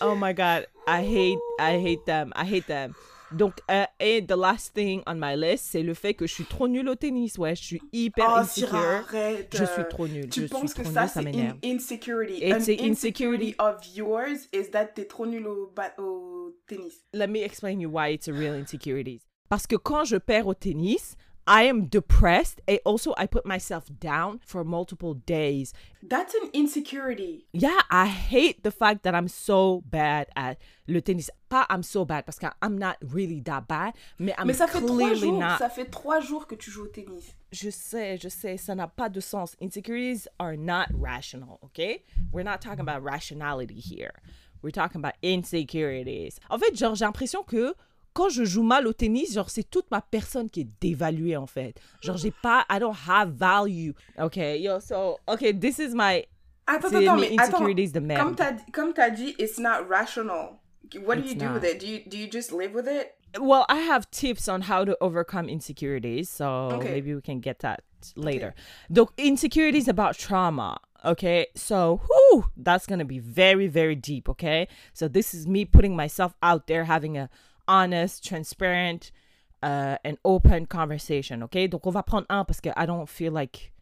[0.03, 2.95] Oh my god, I hate, I hate them, I hate them.
[3.33, 6.45] Donc, euh, et the last thing on my list, c'est le fait que je suis
[6.45, 7.39] trop nulle au tennis.
[7.39, 8.74] Ouais, je suis hyper Oh, insecure.
[8.74, 9.55] Arrête.
[9.57, 10.29] Je suis trop nulle.
[10.29, 12.39] Tu je penses suis que trop ça, nulle, ça c'est une insecurity.
[12.41, 13.55] It's An insecurity.
[13.59, 17.05] of yours is that t'es trop nul au, au tennis.
[17.12, 19.20] Let me explain you why it's a real insecurity.
[19.49, 21.16] Parce que quand je perds au tennis,
[21.47, 25.72] I am depressed and also I put myself down for multiple days.
[26.03, 27.47] That's an insecurity.
[27.53, 31.30] Yeah, I hate the fact that I'm so bad at le tennis.
[31.49, 34.66] Pas I'm so bad parce que I'm not really that bad, mais I'm Mais ça
[34.66, 35.59] fait trois clearly jours, not.
[35.59, 37.34] ça fait trois jours que tu joues au tennis.
[37.53, 39.55] Je sais, je sais, ça n'a pas de sens.
[39.62, 42.03] Insecurities are not rational, okay?
[42.32, 44.14] We're not talking about rationality here.
[44.62, 46.40] We're talking about insecurities.
[46.51, 47.74] En fait, genre, j'ai l'impression que
[48.16, 51.46] quand je joue mal au tennis, genre, c'est toute ma personne qui est dévaluée, en
[51.46, 51.78] fait.
[52.00, 53.90] Genre, j'ai pas, I don't have value.
[54.18, 56.24] Okay, yo, so, okay, this is my,
[56.66, 57.60] Attends, attends, mais attends.
[57.60, 58.20] insecurities merde.
[58.26, 60.58] Comme t'as, comme t'as dit, it's not rational.
[61.04, 61.54] What do It's you do not.
[61.54, 61.78] with it?
[61.78, 63.12] Do you, do you just live with it?
[63.38, 66.46] Well, I have tips on how to overcome insecurities, so
[66.78, 66.90] Okay.
[66.92, 67.80] maybe we can get that
[68.16, 68.54] later.
[68.90, 70.78] Donc, insecurities about trauma.
[71.04, 74.28] Okay, so whew, that's gonna be very, very deep.
[74.28, 77.28] Okay, so this is me putting myself out there, having a
[77.68, 79.10] honest, transparent,
[79.62, 81.42] uh, and open conversation.
[81.44, 83.72] Okay, donc on va prendre un parce que I don't feel like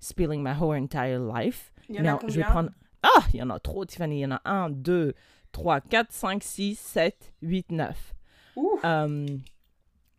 [0.00, 1.72] spilling my whole entire life.
[1.88, 2.70] Il y en a on- je vais combien prendre.
[3.02, 4.18] Ah, il y en a trop, Tiffany.
[4.18, 5.14] Il y en a 1, 2,
[5.52, 8.14] 3, 4, 5, 6, 7, 8, 9.
[8.56, 8.78] Ouh.
[8.82, 9.42] Um,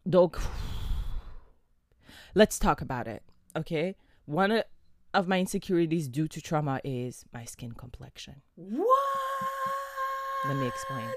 [0.05, 0.37] donc,
[2.35, 3.23] let's talk about it.
[3.57, 3.95] Okay.
[4.27, 4.63] one
[5.13, 8.41] of my insecurities due to trauma is my skin complexion.
[8.55, 8.87] What?
[10.47, 11.09] Let me explain.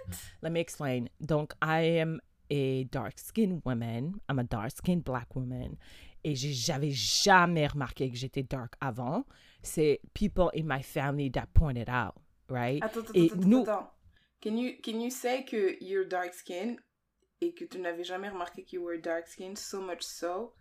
[0.42, 1.08] Let me explain.
[1.20, 2.20] Donc, I am
[2.50, 4.20] a dark skinned woman.
[4.28, 5.76] I'm a dark skinned black woman.
[6.24, 9.24] Et j'avais jamais remarqué que j'étais dark avant.
[9.62, 12.14] C'est people in my family that pointed out,
[12.48, 12.82] right?
[12.82, 13.90] Attends, attends, Et attends, nous- attends.
[14.42, 16.76] Can you, can you say que you're dark skin
[17.40, 20.54] et que tu n'avais jamais remarqué que you were dark skin so much so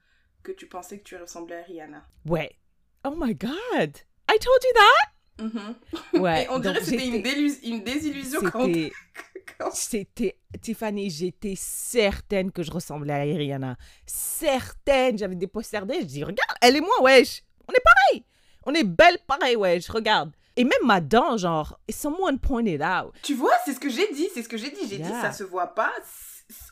[0.44, 2.06] que tu pensais que tu ressemblais à Rihanna?
[2.26, 2.56] Wait.
[3.06, 4.02] Oh my God.
[4.28, 5.12] I told you that?
[5.40, 6.22] Mhm.
[6.22, 6.44] Ouais.
[6.46, 8.68] Et on dirait que c'était une, j'étais- délus- une désillusion quand,
[9.74, 13.76] C'était, Tiffany, j'étais certaine que je ressemblais à Rihanna.
[14.06, 15.18] Certaine.
[15.18, 16.02] J'avais des posters d'elle.
[16.02, 17.44] Je dis, regarde, elle et moi, wesh.
[17.68, 18.24] On est pareil.
[18.66, 19.90] On est belles pareil, wesh.
[19.90, 20.32] Regarde.
[20.56, 23.14] Et même ma dent, genre, someone pointed out.
[23.24, 24.88] Tu vois, c'est ce que j'ai dit, c'est ce que j'ai dit.
[24.90, 25.92] J'ai dit, ça se voit pas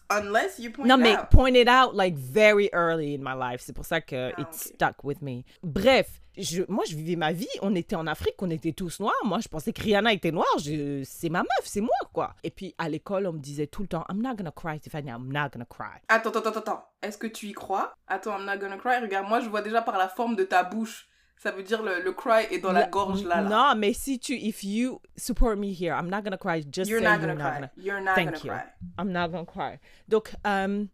[0.10, 1.30] unless you point Non, it mais out.
[1.32, 3.62] pointed out like very early in my life.
[3.62, 5.43] C'est pour ça que Ah, it stuck with me.
[5.64, 7.47] Bref, je, moi, je vivais ma vie.
[7.62, 9.14] On était en Afrique, on était tous noirs.
[9.24, 10.45] Moi, je pensais que Rihanna était noire.
[10.64, 12.36] Je- C'est ma meuf, c'est moi, quoi.
[12.43, 15.10] Et puis, à l'école, on me disait tout le temps, I'm not gonna cry, Tiffany,
[15.10, 16.01] I'm not gonna cry.
[16.10, 16.86] Attends, attends, attends, attends.
[17.01, 17.93] Est-ce que tu y crois?
[18.08, 18.99] Attends, I'm not gonna cry.
[19.01, 21.08] Regarde, moi, je vois déjà par la forme de ta bouche.
[21.38, 23.42] Ça veut dire le, le cry est dans la gorge là.
[23.42, 23.50] là.
[23.74, 26.62] Non, mais si tu, if you support me here, I'm not gonna cry.
[26.72, 27.54] Just You're not you're gonna not cry.
[27.60, 27.72] gonna.
[27.78, 28.50] You're not Thank gonna you.
[28.52, 28.64] cry.
[28.98, 29.80] I'm not gonna cry.
[30.08, 30.86] Donc, euh,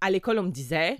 [0.00, 0.98] à l'école, on me disait,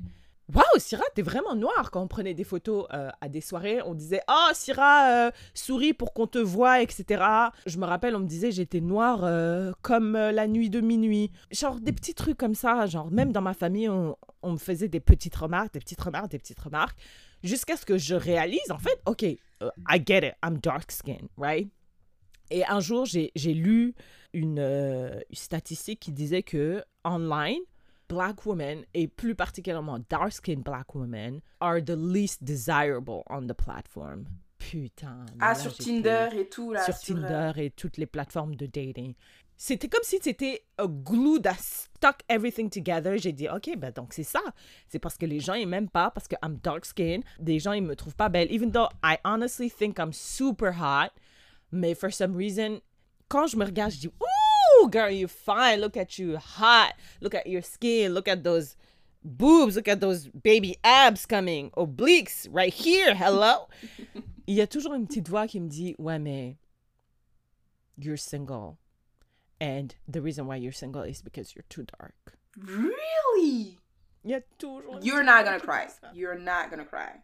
[0.55, 1.91] Waouh, Syrah, t'es vraiment noire.
[1.91, 5.93] Quand on prenait des photos euh, à des soirées, on disait, Oh, Syrah, euh, souris
[5.93, 7.23] pour qu'on te voie, etc.
[7.67, 9.21] Je me rappelle, on me disait, j'étais noire
[9.83, 11.31] comme la nuit de minuit.
[11.51, 12.87] Genre des petits trucs comme ça.
[12.87, 16.31] Genre, même dans ma famille, on, on me faisait des petites remarques, des petites remarques,
[16.31, 16.97] des petites remarques.
[17.45, 21.29] Jusqu'à ce que je réalise, en fait, OK, euh, I get it, I'm dark skinned,
[21.37, 21.69] right?
[22.51, 23.95] Et un jour, j'ai lu
[24.33, 27.61] une, euh, statistique qui disait que online,
[28.09, 34.25] black women, et plus particulièrement dark-skinned black women, are the least desirable on the platform.
[34.59, 35.27] Putain.
[35.41, 36.85] Ah, là, sur Tinder et tout, là.
[36.85, 39.15] Sur euh, Tinder et toutes les plateformes de dating.
[39.57, 43.17] C'était comme si c'était a glue that stuck everything together.
[43.17, 44.41] J'ai dit, OK, ben donc c'est ça.
[44.89, 47.25] C'est parce que les gens, ils m'aiment pas, parce que I'm dark-skinned.
[47.39, 48.51] Des gens, ils me trouvent pas belle.
[48.51, 51.13] Even though I honestly think I'm super hot.
[51.71, 52.81] Mais for some reason,
[53.29, 55.81] quand je me regarde, je dis, Ooh, girl, you're fine.
[55.81, 56.95] Look at you, hot.
[57.21, 58.13] Look at your skin.
[58.13, 58.77] Look at those
[59.23, 59.77] boobs.
[59.77, 61.71] Look at those baby abs coming.
[61.77, 63.15] Obliques, right here.
[63.15, 63.69] Hello?
[64.47, 66.57] Il y a toujours une petite voix qui me dit, ouais, mais
[67.97, 68.77] you're single.
[69.65, 72.37] And the reason why you're single is because you're too dark.
[72.59, 73.79] Really?
[74.23, 75.03] Il y a toujours.
[75.03, 75.89] You're not gonna cry.
[76.13, 77.23] You're not gonna cry.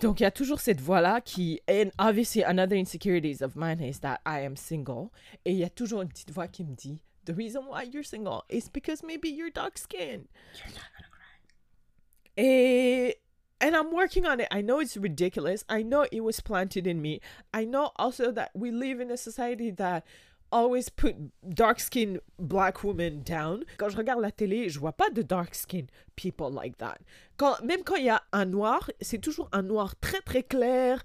[0.00, 1.60] Donc, il y a toujours cette voix-là qui.
[1.66, 5.10] And ah obviously, another insecurities of mine is that I am single.
[5.44, 8.04] Et il y a toujours une petite voix qui me dit The reason why you're
[8.04, 10.28] single is because maybe you're dark skinned.
[10.54, 12.44] You're not gonna cry.
[12.44, 13.14] Et.
[13.60, 14.48] And I'm working on it.
[14.50, 15.64] I know it's ridiculous.
[15.68, 17.20] I know it was planted in me.
[17.54, 20.04] I know also that we live in a society that
[20.52, 23.64] always put dark skinned black women down.
[23.78, 26.98] Quand je regarde la télé, je vois pas de dark skinned people like that.
[27.36, 31.02] Quand, même quand il y a un noir, c'est toujours un noir très très clair.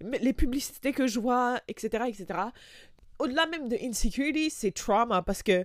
[0.00, 2.40] Les publicités que je vois, etc., etc.
[3.18, 5.64] Au-delà même de insecurity, c'est trauma parce que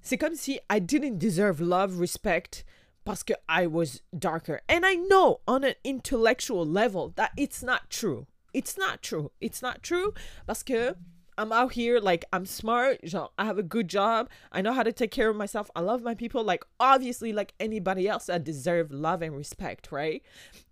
[0.00, 2.64] c'est comme si I didn't deserve love, respect
[3.04, 4.60] parce que I was darker.
[4.68, 8.26] And I know on an intellectual level that it's not true.
[8.54, 9.30] It's not true.
[9.40, 10.12] It's not true
[10.46, 10.94] parce que
[11.36, 14.82] I'm out here like I'm smart, genre I have a good job, I know how
[14.82, 18.38] to take care of myself, I love my people like obviously like anybody else I
[18.38, 20.22] deserve love and respect, right?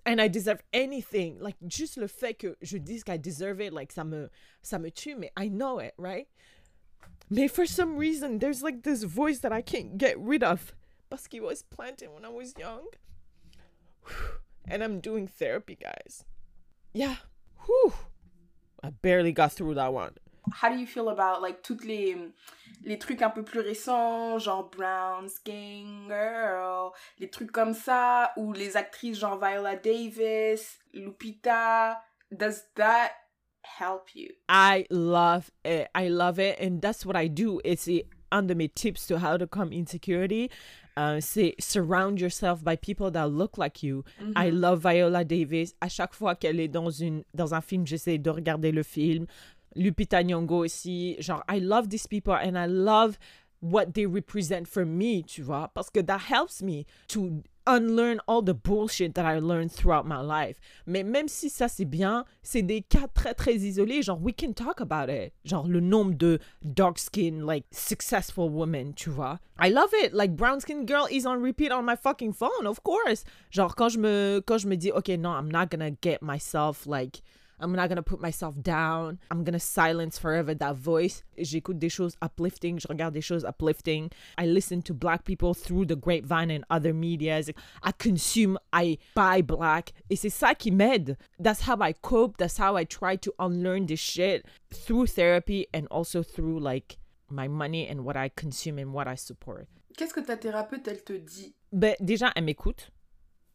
[0.04, 1.38] And I deserve anything.
[1.40, 4.30] Like just le fait que je dise qu'I deserve it like ça me
[4.62, 6.28] ça me tue mais I know it, right?
[7.30, 10.74] Mais for some reason there's like this voice that I can't get rid of
[11.12, 12.86] parce qu'il was planted when I was young.
[14.68, 16.24] And I'm doing therapy, guys.
[16.94, 17.16] Yeah.
[17.66, 17.92] Whew.
[18.82, 20.14] I barely got through that one.
[20.60, 22.16] How do you feel about like toutes les
[22.84, 26.90] les trucs un peu plus récents, genre Brown Skin Girl,
[27.20, 33.12] les trucs comme ça, ou les actrices genre Viola Davis, Lupita, does that
[33.62, 34.28] help you?
[34.48, 35.88] I love it.
[35.94, 36.58] I love it.
[36.60, 37.60] And that's what I do.
[37.64, 37.88] It's
[38.32, 40.50] un de mes tips to how to come insecurity,
[40.98, 44.02] euh, c'est surround yourself by people that look like you.
[44.34, 44.60] I Mhm.
[44.60, 45.74] love Viola Davis.
[45.80, 49.26] À chaque fois qu'elle est dans, une, dans un film, j'essaie de regarder le film.
[49.76, 51.16] Lupita Nyong'o aussi.
[51.20, 53.18] Genre, I love these people and I love
[53.60, 55.68] what they represent for me, tu vois?
[55.72, 60.20] Parce que that helps me to unlearn all the bullshit that I learned throughout my
[60.20, 60.58] life.
[60.84, 64.02] Mais même si ça c'est bien, c'est des cas très très isolés.
[64.02, 65.32] Genre, we can talk about it.
[65.44, 69.38] Genre, le nombre de dark skin, like, successful women, tu vois?
[69.60, 70.12] I love it.
[70.12, 73.24] Like, brown skin girl is on repeat on my fucking phone, of course.
[73.50, 76.84] Genre, quand je me, quand je me dis, OK, non, I'm not gonna get myself,
[76.84, 77.22] like,
[77.62, 79.18] I'm not gonna put myself down.
[79.30, 81.22] I'm gonna silence forever that voice.
[81.38, 82.78] J'écoute des choses uplifting.
[82.78, 84.10] Je regarde des choses uplifting.
[84.36, 87.50] I listen to black people through the grapevine and other medias.
[87.82, 89.92] I consume, I buy black.
[90.10, 91.16] Et c'est ça qui m'aide.
[91.38, 92.36] That's how I cope.
[92.36, 96.98] That's how I try to unlearn this shit through therapy and also through like
[97.30, 99.68] my money and what I consume and what I support.
[99.96, 101.54] Qu'est-ce que ta thérapeute, elle te dit?
[101.70, 102.90] Ben, déjà, elle m'écoute.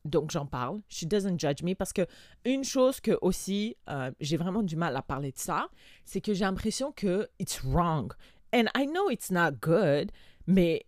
[0.07, 0.81] Donc, j'en parle.
[0.89, 1.73] She doesn't judge me.
[1.73, 2.05] Parce que
[2.45, 5.67] une chose que aussi, euh, j'ai vraiment du mal à parler de ça,
[6.05, 8.13] c'est que j'ai l'impression que it's wrong.
[8.53, 10.11] And I know it's not good,
[10.47, 10.85] mais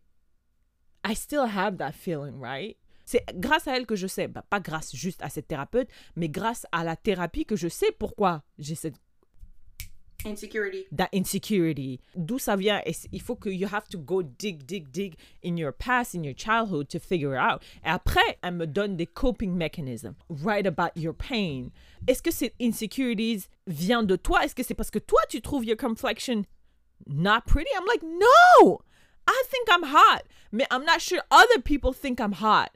[1.05, 2.77] I still have that feeling, right?
[3.05, 6.29] C'est grâce à elle que je sais, ben, pas grâce juste à cette thérapeute, mais
[6.29, 8.99] grâce à la thérapie que je sais pourquoi j'ai cette
[10.25, 10.85] Insecurity.
[10.91, 12.01] that insecurity.
[12.15, 12.81] D'où ça vient?
[12.85, 16.23] Et il faut que you have to go dig, dig, dig in your past, in
[16.23, 17.63] your childhood to figure it out.
[17.85, 20.15] Et après, elle me donne des coping mechanisms.
[20.29, 21.71] Write about your pain.
[22.07, 24.43] Est-ce que ces insecurities viennent de toi?
[24.43, 26.43] Est-ce que c'est parce que toi, tu trouves your complexion
[27.07, 27.69] not pretty?
[27.77, 28.81] I'm like, no!
[29.27, 30.23] I think I'm hot.
[30.51, 32.71] Mais I'm not sure other people think I'm hot.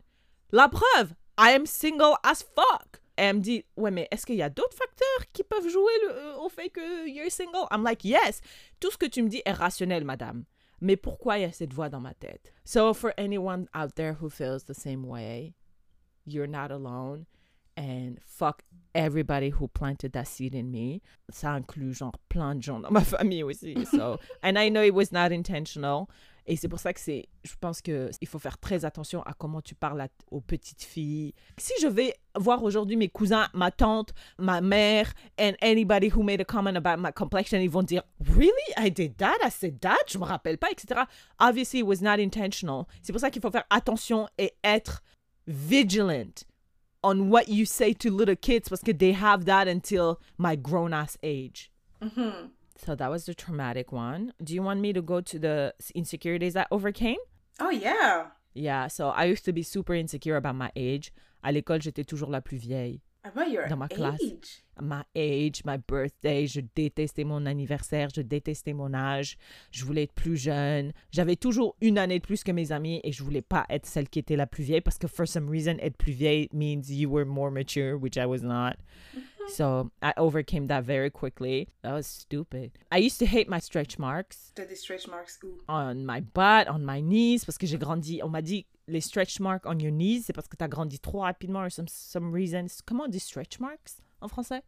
[0.52, 3.00] La preuve, I am single as fuck.
[3.16, 6.36] Elle me dit, ouais, mais est-ce qu'il y a d'autres facteurs qui peuvent jouer euh,
[6.38, 7.68] au fait que you're single?
[7.72, 8.42] I'm like, yes.
[8.80, 10.46] Tout ce que tu me dis est rationnel, madame.
[10.82, 12.52] Mais pourquoi il y a cette voix dans ma tête?
[12.66, 15.54] So, for anyone out there who feels the same way,
[16.26, 17.26] you're not alone.
[17.76, 21.02] And fuck everybody who planted that seed in me.
[21.32, 23.86] Ça inclut genre plein de gens dans ma famille aussi.
[23.86, 26.10] So, and I know it was not intentional.
[26.46, 29.34] Et c'est pour ça que c'est, je pense que il faut faire très attention à
[29.34, 31.34] comment tu parles aux petites filles.
[31.58, 36.42] Si je vais voir aujourd'hui mes cousins, ma tante, ma mère, and anybody who made
[36.42, 40.04] a comment about my complexion, ils vont dire, really, I did that, I said that,
[40.08, 41.04] je me rappelle pas, etc.
[41.40, 42.86] Obviously, it was not intentional.
[43.02, 45.02] C'est pour ça qu'il faut faire attention et être
[45.48, 46.44] vigilant
[47.04, 50.94] on what you say to little kids parce que they have that until my grown
[50.94, 51.70] ass age.
[52.02, 52.50] Mhm.
[52.86, 54.34] So that was the traumatic one.
[54.44, 57.18] Do you want me to go to the insecurities I overcame?
[57.60, 58.28] Oh yeah.
[58.54, 61.12] Yeah, so I used to be super insecure about my age.
[61.44, 63.02] À l'école, j'étais toujours la plus vieille.
[63.26, 64.20] About your Dans ma classe.
[64.82, 69.38] My age, my birthday, je détestais mon anniversaire, je détestais mon âge,
[69.72, 70.92] je voulais être plus jeune.
[71.12, 74.10] J'avais toujours une année de plus que mes amis et je voulais pas être celle
[74.10, 77.10] qui était la plus vieille parce que for some reason, être plus vieille means you
[77.10, 78.74] were more mature, which I was not.
[79.48, 81.68] So I overcame that very quickly.
[81.82, 82.72] That was stupid.
[82.92, 84.52] I used to hate my stretch marks.
[84.56, 85.58] T'as des stretch marks où?
[85.68, 88.22] On my butt, on my knees, parce que j'ai grandi.
[88.24, 91.00] On m'a dit les stretch marks on your knees, c'est parce que tu as grandi
[91.00, 92.66] trop rapidement or some, some reason.
[92.86, 94.62] Comment on dit stretch marks en français?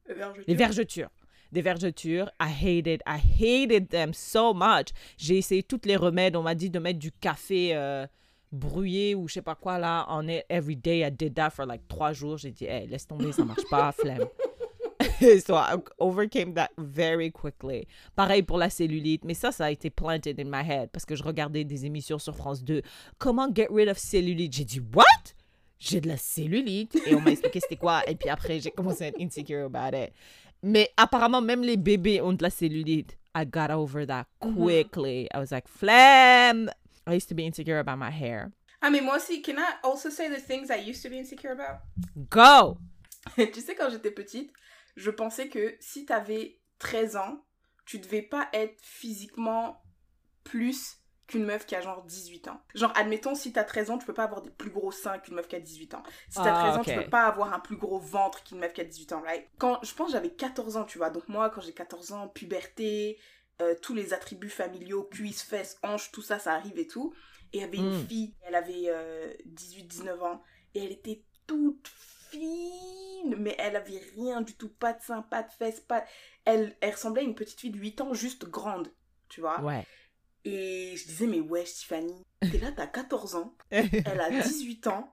[0.47, 1.09] Les vergetures.
[1.51, 2.29] Des vergetures.
[2.39, 4.89] I hated, I hated them so much.
[5.17, 6.35] J'ai essayé toutes les remèdes.
[6.35, 8.05] On m'a dit de mettre du café euh,
[8.51, 11.05] brouillé ou je sais pas quoi là on it every day.
[11.05, 12.37] I did that for like trois jours.
[12.37, 14.27] J'ai dit, hey, laisse tomber, ça marche pas, flemme.
[15.45, 17.87] so I overcame that very quickly.
[18.15, 21.15] Pareil pour la cellulite, mais ça, ça a été planted in my head parce que
[21.15, 22.81] je regardais des émissions sur France 2.
[23.17, 24.53] Comment get rid of cellulite?
[24.53, 25.33] J'ai dit, what?
[25.79, 26.95] J'ai de la cellulite.
[27.05, 28.01] Et on m'a expliqué c'était quoi.
[28.07, 30.11] Et puis après, j'ai commencé à être insecure about it.
[30.63, 33.17] Mais apparemment, même les bébés ont de la cellulite.
[33.35, 35.27] I got over that quickly.
[35.33, 36.71] I was like, flemme.
[37.05, 38.51] I used to be insecure about my hair.
[38.81, 41.51] Ah mais moi aussi, can I also say the things I used to be insecure
[41.51, 41.81] about?
[42.29, 42.77] Go!
[43.35, 44.51] tu sais, quand j'étais petite,
[44.95, 47.45] je pensais que si t'avais 13 ans,
[47.85, 49.83] tu devais pas être physiquement
[50.43, 52.61] plus qu'une meuf qui a genre 18 ans.
[52.75, 55.35] Genre, admettons, si t'as 13 ans, tu peux pas avoir des plus gros seins qu'une
[55.35, 56.03] meuf qui a 18 ans.
[56.29, 56.87] Si t'as Ah, 13 ans, ok.
[56.87, 59.47] tu peux pas avoir un plus gros ventre qu'une meuf qui a 18 ans, right?
[59.57, 61.09] Quand, je pense j'avais 14 ans, tu vois.
[61.09, 63.19] Donc moi, quand j'ai 14 ans, puberté,
[63.61, 67.13] euh, tous les attributs familiaux, cuisses, fesses, hanches, tout ça, ça arrive et tout.
[67.53, 68.07] Et il y avait une Mm.
[68.07, 70.41] fille, elle avait 18-19 ans,
[70.75, 71.87] et elle était toute
[72.39, 76.03] fine, mais elle avait rien du tout, pas de seins, pas de fesses, pas...
[76.45, 78.91] Elle, elle ressemblait à une petite fille de 8 ans, juste grande,
[79.29, 79.59] tu vois.
[79.61, 79.85] Ouais.
[80.43, 85.11] Et je disais, mais ouais, Tiffany, t'es là, t'as 14 ans, elle a 18 ans,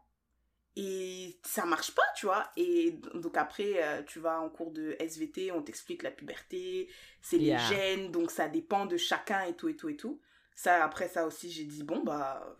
[0.77, 2.51] et ça marche pas, tu vois.
[2.57, 6.89] Et donc après, euh, tu vas en cours de SVT, on t'explique la puberté,
[7.23, 7.59] c'est les Yeah.
[7.69, 10.21] gènes, donc ça dépend de chacun et tout, et tout, et tout.
[10.55, 12.57] Ça, après ça aussi, j'ai dit, bon, bah.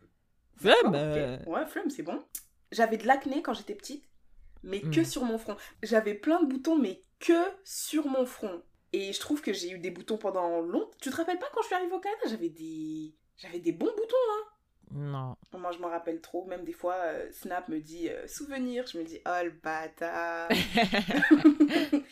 [0.57, 2.23] Flemme euh, Ouais, flemme, c'est bon.
[2.71, 4.05] J'avais de l'acné quand j'étais petite,
[4.63, 5.05] mais que Mm.
[5.05, 5.57] sur mon front.
[5.83, 7.33] J'avais plein de boutons, mais que
[7.65, 8.63] sur mon front.
[8.93, 10.91] Et je trouve que j'ai eu des boutons pendant longtemps.
[11.01, 12.23] Tu te rappelles pas quand je suis arrivée au Canada?
[12.29, 13.15] J'avais des.
[13.37, 14.17] J'avais des bons boutons.
[14.95, 15.35] Non.
[15.57, 16.45] Moi, je m'en rappelle trop.
[16.45, 18.87] Même des fois, euh, Snap me dit euh, souvenir.
[18.87, 20.49] Je me dis, oh le bâtard.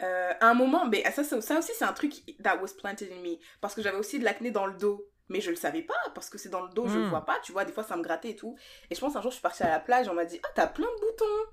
[0.00, 2.12] Euh, à un moment, mais ça, ça, ça aussi, c'est un truc
[2.44, 3.36] that was planted in me.
[3.60, 5.04] Parce que j'avais aussi de l'acné dans le dos.
[5.28, 7.10] Mais je le savais pas, parce que c'est dans le dos, je le Mm.
[7.10, 7.64] vois pas, tu vois.
[7.64, 8.56] Des fois, ça me grattait et tout.
[8.90, 10.48] Et je pense un jour, je suis partie à la plage, on m'a dit, ah,
[10.54, 11.50] t'as plein de boutons.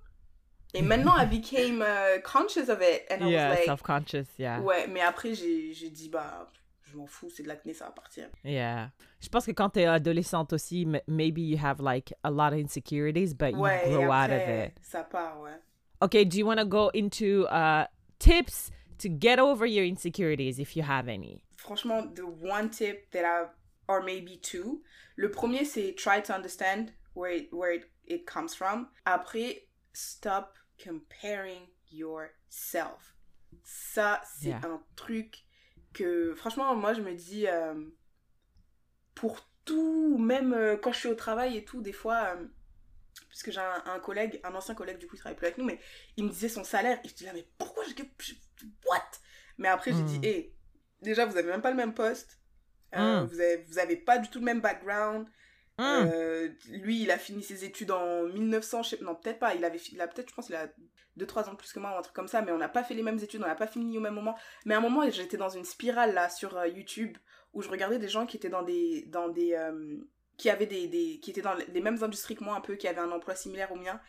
[0.82, 3.05] Maintenant, I became uh, conscious of it.
[3.09, 4.59] And I yeah, was like, self-conscious, yeah.
[4.61, 4.88] ouais.
[4.88, 6.47] Mais après, j'ai dit, bah,
[6.84, 8.28] je m'en fous, c'est de l'acné, ça va partir.
[8.43, 8.91] Yeah.
[9.21, 13.34] Je pense que quand t'es adolescente aussi, maybe you have like a lot of insecurities,
[13.34, 14.80] but you Ouais, grow out of après, it.
[14.82, 15.59] ça part, ouais.
[16.01, 17.86] Okay, do you want to go into uh,
[18.19, 18.69] tips
[18.99, 21.41] to get over your insecurities if you have any?
[21.57, 23.45] franchement, the one tip that I,
[23.88, 24.82] or maybe two.
[25.17, 28.88] Le premier, c'est try to understand where it, where it, it comes from.
[29.05, 29.63] Après,
[29.93, 30.53] stop
[30.84, 33.15] comparing yourself.
[33.63, 34.61] Ça, c'est Yeah.
[34.63, 35.43] un truc
[35.93, 37.73] que, franchement, moi, je me dis, euh,
[39.13, 42.47] pour tout, même euh, quand je suis au travail et tout, des fois, euh,
[43.30, 45.57] parce que j'ai un, un collègue, un ancien collègue, du coup, il travaille plus avec
[45.57, 45.80] nous, mais
[46.17, 47.93] il me disait son salaire, et je dis là, mais pourquoi je...
[48.88, 49.01] What?
[49.57, 50.07] Mais après, j'ai Mm.
[50.07, 50.55] dit, hé,
[51.01, 52.39] déjà, vous avez même pas le même poste,
[52.93, 53.28] euh, Mm.
[53.28, 55.28] vous, avez, vous avez pas du tout le même background,
[55.78, 55.84] Mm.
[55.84, 59.65] euh, lui, il a fini ses études en 1900, je sais, non, peut-être pas, il
[59.65, 60.67] avait il a peut-être, je pense, il a
[61.17, 62.84] 2-3 ans de plus que moi ou un truc comme ça, mais on n'a pas
[62.84, 64.38] fait les mêmes études, on n'a pas fini au même moment.
[64.65, 67.17] Mais à un moment, j'étais dans une spirale là sur euh, YouTube
[67.53, 69.03] où je regardais des gens qui étaient dans des.
[69.07, 69.97] Dans des euh,
[70.38, 71.19] qui avaient des, des.
[71.21, 73.71] qui étaient dans les mêmes industries que moi, un peu, qui avaient un emploi similaire
[73.71, 74.01] au mien,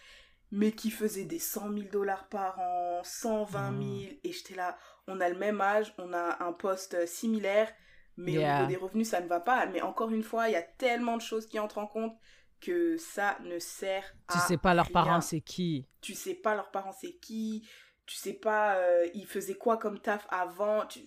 [0.50, 4.16] mais qui faisaient des 100 000 dollars par an, 120 000, Mm.
[4.24, 7.72] et j'étais là, on a le même âge, on a un poste similaire,
[8.16, 8.44] mais au Yeah.
[8.44, 9.66] niveau des revenus, ça ne va pas.
[9.66, 12.16] Mais encore une fois, il y a tellement de choses qui entrent en compte
[12.60, 15.84] que ça ne sert Tu à sais pas leurs parents c'est qui?
[16.00, 17.68] Tu sais pas leurs parents c'est qui,
[18.06, 20.86] tu sais pas euh, ils faisaient quoi comme taf avant?
[20.86, 21.00] tu-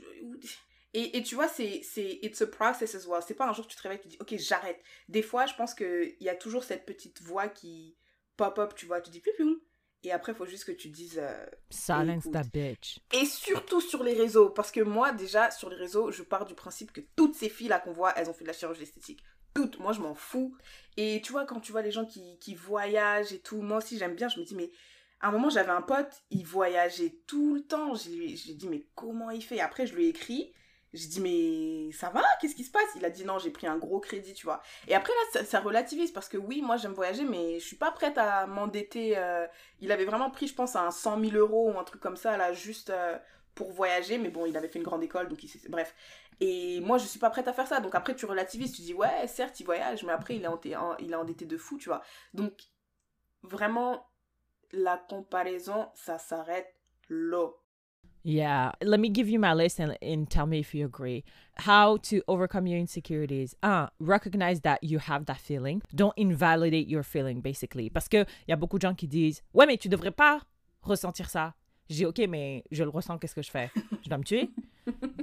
[0.94, 3.22] Et, et tu vois, c'est, c'est it's a process as well.
[3.26, 4.82] C'est pas un jour que tu te réveilles et tu dis ok j'arrête.
[5.08, 7.96] Des fois, je pense qu'il y a toujours cette petite voix qui
[8.38, 9.62] pop up, tu vois, tu dis piou.
[10.04, 13.00] Et après, il faut juste que tu dises euh, Silence that bitch.
[13.12, 16.56] et surtout sur les réseaux, parce que moi, déjà, sur les réseaux, je pars du
[16.56, 19.22] principe que toutes ces filles-là qu'on voit, elles ont fait de la chirurgie esthétique.
[19.54, 20.56] Toutes, moi, je m'en fous.
[20.96, 23.98] Et tu vois, quand tu vois les gens qui, qui voyagent et tout, moi aussi,
[23.98, 24.72] j'aime bien, je me dis, mais
[25.20, 27.94] à un moment, j'avais un pote, il voyageait tout le temps.
[27.94, 29.60] Je lui j'ai dit, mais comment il fait?
[29.60, 30.54] Après, je lui ai écrit.
[30.94, 32.24] J'ai dit, mais ça va?
[32.42, 32.90] Qu'est-ce qui se passe?
[32.96, 34.62] Il a dit, non, j'ai pris un gros crédit, tu vois.
[34.88, 37.92] Et après, là, ça, relativise, parce que oui, moi, j'aime voyager, mais je suis pas
[37.92, 39.18] prête à m'endetter.
[39.18, 39.46] euh,
[39.82, 42.38] il avait vraiment pris, je pense, un 100 000 euros ou un truc comme ça,
[42.38, 43.18] là, juste euh,
[43.56, 44.18] pour voyager.
[44.18, 45.50] Mais bon, il avait fait une grande école, donc il.
[45.70, 45.94] Bref.
[46.42, 47.80] Et moi, je suis pas prête à faire ça.
[47.82, 50.76] Donc après, tu relativises, tu dis, ouais, certes, il voyage, mais après, il est, endetté,
[50.76, 52.02] en- il est endetté de fou, tu vois.
[52.34, 52.54] Donc,
[53.44, 54.08] vraiment,
[54.72, 56.74] la comparaison, ça s'arrête
[57.10, 57.50] là.
[58.24, 61.24] Yeah, let me give you my list and, and tell me if you agree.
[61.56, 63.56] How to overcome your insecurities.
[63.64, 65.82] Un, recognize that you have that feeling.
[65.96, 67.90] Don't invalidate your feeling, basically.
[67.90, 70.42] Parce que y a beaucoup de gens qui disent Ouais, mais tu devrais pas
[70.82, 71.54] ressentir ça.
[71.90, 73.72] Je dis Ok, mais je le ressens, qu'est-ce que je fais?
[74.04, 74.50] Je dois me tuer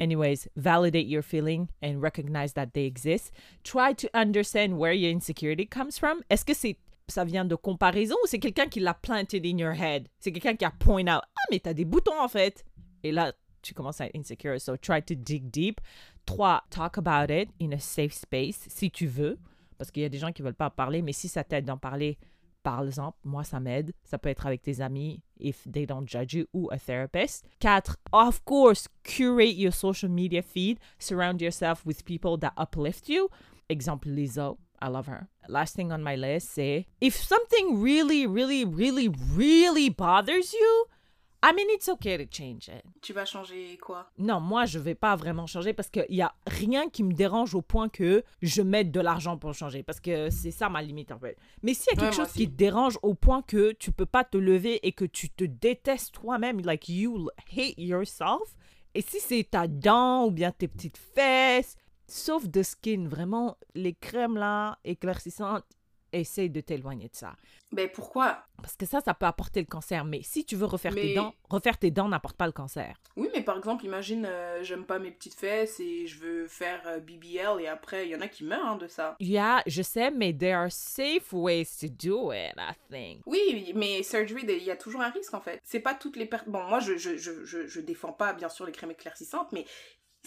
[0.01, 3.33] Anyways, validate your feeling and recognize that they exist.
[3.65, 6.23] Try to understand where your insecurity comes from.
[6.31, 6.77] Est-ce que c'est
[7.09, 10.09] ça vient de comparaison ou c'est quelqu'un qui l'a planted in your head?
[10.19, 12.65] C'est quelqu'un qui a point out Ah, mais t'as des boutons en fait.
[13.03, 13.33] Et là,
[13.63, 14.61] tu commences à être insecure.
[14.61, 15.81] So try to dig deep.
[16.25, 19.39] Trois, talk about it in a safe space si tu veux.
[19.79, 21.77] Parce qu'il y a des gens qui veulent pas parler, mais si ça t'aide d'en
[21.77, 22.19] parler,
[22.63, 23.15] parle-en.
[23.25, 23.93] Moi, ça m'aide.
[24.05, 27.47] Ça peut être avec tes amis, if they don't judge you, ou a therapist.
[27.61, 30.79] Quatre, of course, curate your social media feed.
[30.99, 33.29] Surround yourself with people that uplift you.
[33.69, 34.59] Exemple, Lizzo.
[34.81, 35.29] I love her.
[35.49, 40.87] Last thing on my list, c'est if something really, really, really, really bothers you,
[41.49, 42.83] I mean, it's okay to change it.
[43.01, 44.11] Tu vas changer quoi?
[44.19, 47.55] Non, moi, je vais pas vraiment changer parce qu'il y a rien qui me dérange
[47.55, 49.85] au point que je mette de l'argent pour changer.
[49.85, 51.37] Parce que c'est ça ma limite en fait.
[51.63, 54.25] Mais s'il y a quelque chose qui te dérange au point que tu peux pas
[54.25, 58.57] te lever et que tu te détestes toi-même, like you hate yourself,
[58.97, 61.77] et si c'est ta dent ou bien tes petites fesses,
[62.09, 65.65] sauf de skin, vraiment, les crèmes là, éclaircissantes,
[66.17, 67.35] essaye de t'éloigner de ça.
[67.73, 68.45] Ben pourquoi?
[68.63, 70.05] Parce que ça, ça peut apporter le cancer.
[70.05, 72.97] Mais si tu veux refaire tes Mais- dents, refaire tes dents n'apporte pas le cancer.
[73.17, 76.81] Oui, mais par exemple, imagine, euh, j'aime pas mes petites fesses et je veux faire
[76.87, 79.17] euh, BBL et après, il y en a qui meurent hein, de ça.
[79.21, 83.23] Yeah, je sais, mais there are safe ways to do it, I think.
[83.27, 85.61] Oui, mais surgery, il y a toujours un risque en fait.
[85.65, 86.53] C'est pas toutes les personnes.
[86.53, 89.65] Bon, moi, je, je, je, je, je défends pas bien sûr les crèmes éclaircissantes, mais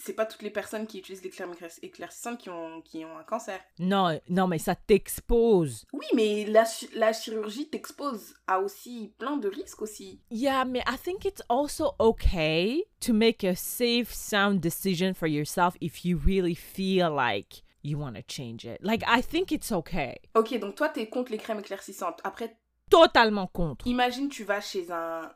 [0.04, 3.18] c'est pas toutes les personnes qui utilisent les crèmes éclair- éclaircissantes qui ont, qui ont
[3.18, 3.60] un cancer.
[3.80, 5.86] Non, non, mais ça t'expose.
[5.94, 6.64] Oui, mais la,
[6.96, 10.22] la chirurgie t'expose à aussi plein de risques aussi.
[10.32, 15.76] Yeah, mais I think it's also okay to make a safe, sound decision for yourself
[15.82, 18.78] if you really feel like you want to change it.
[18.82, 20.16] Like, I think it's okay.
[20.36, 22.20] Ok, donc toi, t'es contre les crèmes éclaircissantes.
[22.24, 22.58] Après,
[22.90, 23.86] Totalement contre.
[23.88, 25.32] imagine tu vas chez un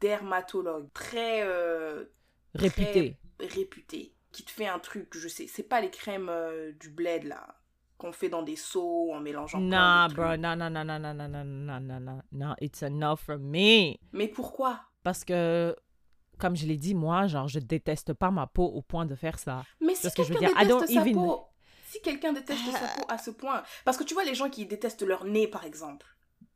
[0.00, 2.04] dermatologue très euh,
[2.54, 3.16] Réputé.
[3.46, 7.24] Réputé qui te fait un truc, je sais, c'est pas les crèmes euh, du bled
[7.24, 7.46] là
[7.98, 9.60] qu'on fait dans des seaux en mélangeant.
[9.60, 10.24] Nah, bro.
[10.24, 10.40] trucs.
[10.40, 12.20] No, no, no, no, no, no, no, no, no, no.
[12.32, 13.94] No, it's enough for me.
[14.12, 15.76] Mais pourquoi Parce que,
[16.38, 19.38] comme je l'ai dit, moi, genre, je déteste pas ma peau au point de faire
[19.38, 19.64] ça.
[19.80, 21.44] Mais si Parce que quelqu'un dire, I déteste don't sa even- peau,
[21.86, 24.66] si quelqu'un déteste sa peau à ce point, parce que tu vois les gens qui
[24.66, 26.06] détestent leur nez par exemple,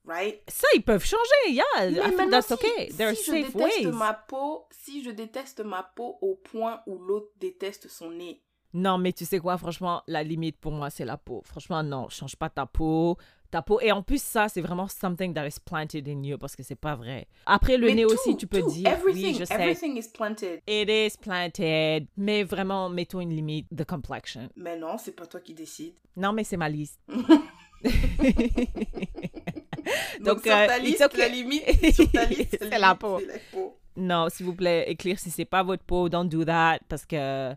[0.07, 0.41] right?
[0.49, 1.51] Ça, ils peuvent changer.
[1.53, 2.89] Yeah, Mais I think that's si- okay.
[2.97, 3.93] There are je safe déteste ways.
[3.93, 8.41] ma peau, si je déteste ma peau au point où l'autre déteste son nez,
[8.75, 11.41] Non, mais tu sais quoi, franchement, la limite pour moi, c'est la peau.
[11.47, 13.17] Franchement, non, change pas ta peau.
[13.51, 13.81] Ta peau.
[13.81, 16.75] Et en plus, ça, c'est vraiment something that is planted in you parce que c'est
[16.75, 17.27] pas vrai.
[17.47, 18.89] Après, le Mais nez tout, aussi, tu peux tout, dire.
[18.89, 19.55] everything, oui, je sais.
[19.55, 20.61] everything is planted.
[20.67, 22.09] It is planted.
[22.17, 24.49] Mais vraiment, mettons une limite de complexion.
[24.57, 25.95] Mais non, c'est pas toi qui décides.
[26.17, 27.01] Non, mais c'est ma liste.
[30.21, 31.19] Donc, Donc, sur euh, ta liste, okay.
[31.19, 33.19] la limite, sur ta liste, C'est la peau.
[33.21, 33.79] c'est la peau.
[33.97, 36.09] non, s'il vous plaît, éclaircissez pas votre peau.
[36.09, 36.79] Don't do that.
[36.89, 37.53] Parce que.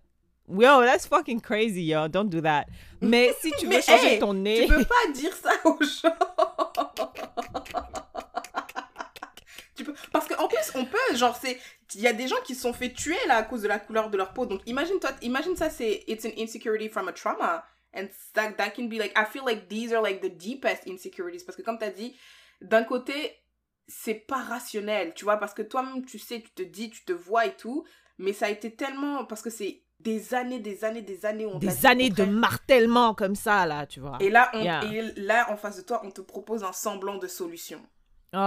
[0.51, 2.07] Yo, that's fucking crazy, yo.
[2.07, 2.65] Don't do that.
[3.01, 4.65] Mais si tu veux Mais, changer hey, ton nez.
[4.65, 6.15] Tu peux pas dire ça aux gens.
[9.75, 9.93] tu peux...
[10.11, 11.59] Parce qu'en plus, on peut, genre, c'est.
[11.95, 13.79] Il y a des gens qui se sont fait tuer là à cause de la
[13.79, 14.45] couleur de leur peau.
[14.45, 16.03] Donc, imagine, toi, imagine ça, c'est.
[16.07, 17.63] It's an insecurity from a trauma.
[17.93, 19.17] And that, that can be like.
[19.17, 21.43] I feel like these are like the deepest insecurities.
[21.43, 22.15] Parce que, comme tu as dit,
[22.61, 23.35] d'un côté,
[23.87, 27.13] c'est pas rationnel, tu vois, parce que toi-même, tu sais, tu te dis, tu te
[27.13, 27.85] vois et tout.
[28.17, 29.25] Mais ça a été tellement.
[29.25, 33.13] Parce que c'est des années, des années, des années où on des années de martellement
[33.13, 34.17] comme ça, là, tu vois.
[34.21, 34.83] Et là, on, Yeah.
[34.85, 37.81] et là, en face de toi, on te propose un semblant de solution.
[38.31, 38.37] Oh,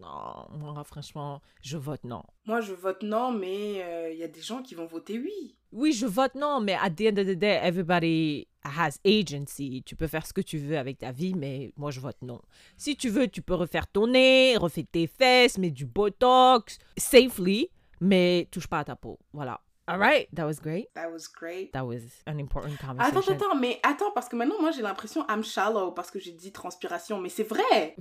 [0.00, 2.22] non, moi, franchement, je vote non.
[2.46, 5.56] Moi, je vote non, mais il y a des gens qui vont voter oui.
[5.72, 9.82] Oui, je vote non, mais at the end of the day, everybody has agency.
[9.86, 12.40] Tu peux faire ce que tu veux avec ta vie, mais moi, je vote non.
[12.76, 17.68] Si tu veux, tu peux refaire ton nez, refaire tes fesses, mettre du botox, safely,
[18.00, 19.18] mais touche pas à ta peau.
[19.32, 19.60] Voilà.
[19.90, 20.86] All right, that was great.
[20.94, 21.72] That was great.
[21.72, 23.34] That was an important Attends, conversation.
[23.34, 26.52] attends, mais attends, parce que maintenant, moi, j'ai l'impression I'm shallow parce que j'ai dit
[26.52, 27.96] transpiration, mais c'est vrai.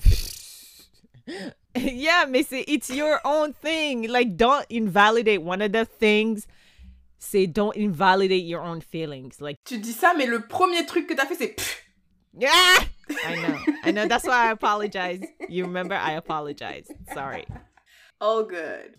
[1.75, 4.07] yeah, mais c'est it's your own thing.
[4.07, 6.45] Like, don't invalidate one of the things.
[7.17, 9.41] C'est don't invalidate your own feelings.
[9.41, 11.55] Like, Tu dis ça, mais le premier truc que t'as fait, c'est
[12.37, 12.75] yeah,
[13.25, 14.07] I know, I know.
[14.07, 15.21] That's why I apologize.
[15.49, 16.87] You remember, I apologize.
[17.15, 17.47] Sorry.
[18.21, 18.95] all good.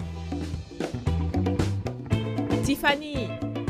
[2.70, 3.26] Tiffany,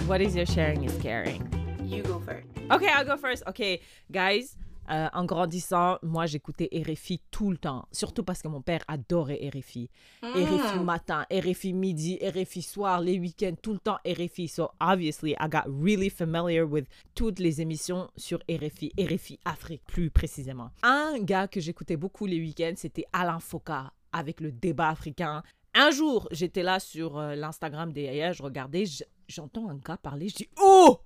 [0.06, 1.40] what is your sharing is caring?
[1.82, 2.46] You go first.
[2.70, 3.42] Okay, I'll go first.
[3.48, 3.80] Okay,
[4.12, 4.58] guys.
[4.90, 9.40] euh, en grandissant, moi j'écoutais RFI tout le temps, surtout parce que mon père adorait
[9.54, 9.88] RFI.
[10.22, 10.84] RFI Mm.
[10.84, 14.48] matin, RFI midi, RFI soir, les week-ends, tout le temps RFI.
[14.48, 16.84] So obviously, I got really familiar with
[17.14, 20.68] toutes les émissions sur RFI, RFI Afrique plus précisément.
[20.82, 25.42] Un gars que j'écoutais beaucoup les week-ends, c'était Alain Foka avec le débat africain.
[25.74, 28.84] Un jour, j'étais là sur euh, l'Instagram des Yaya, je regardais,
[29.28, 31.00] j'entends un gars parler, je dis Oh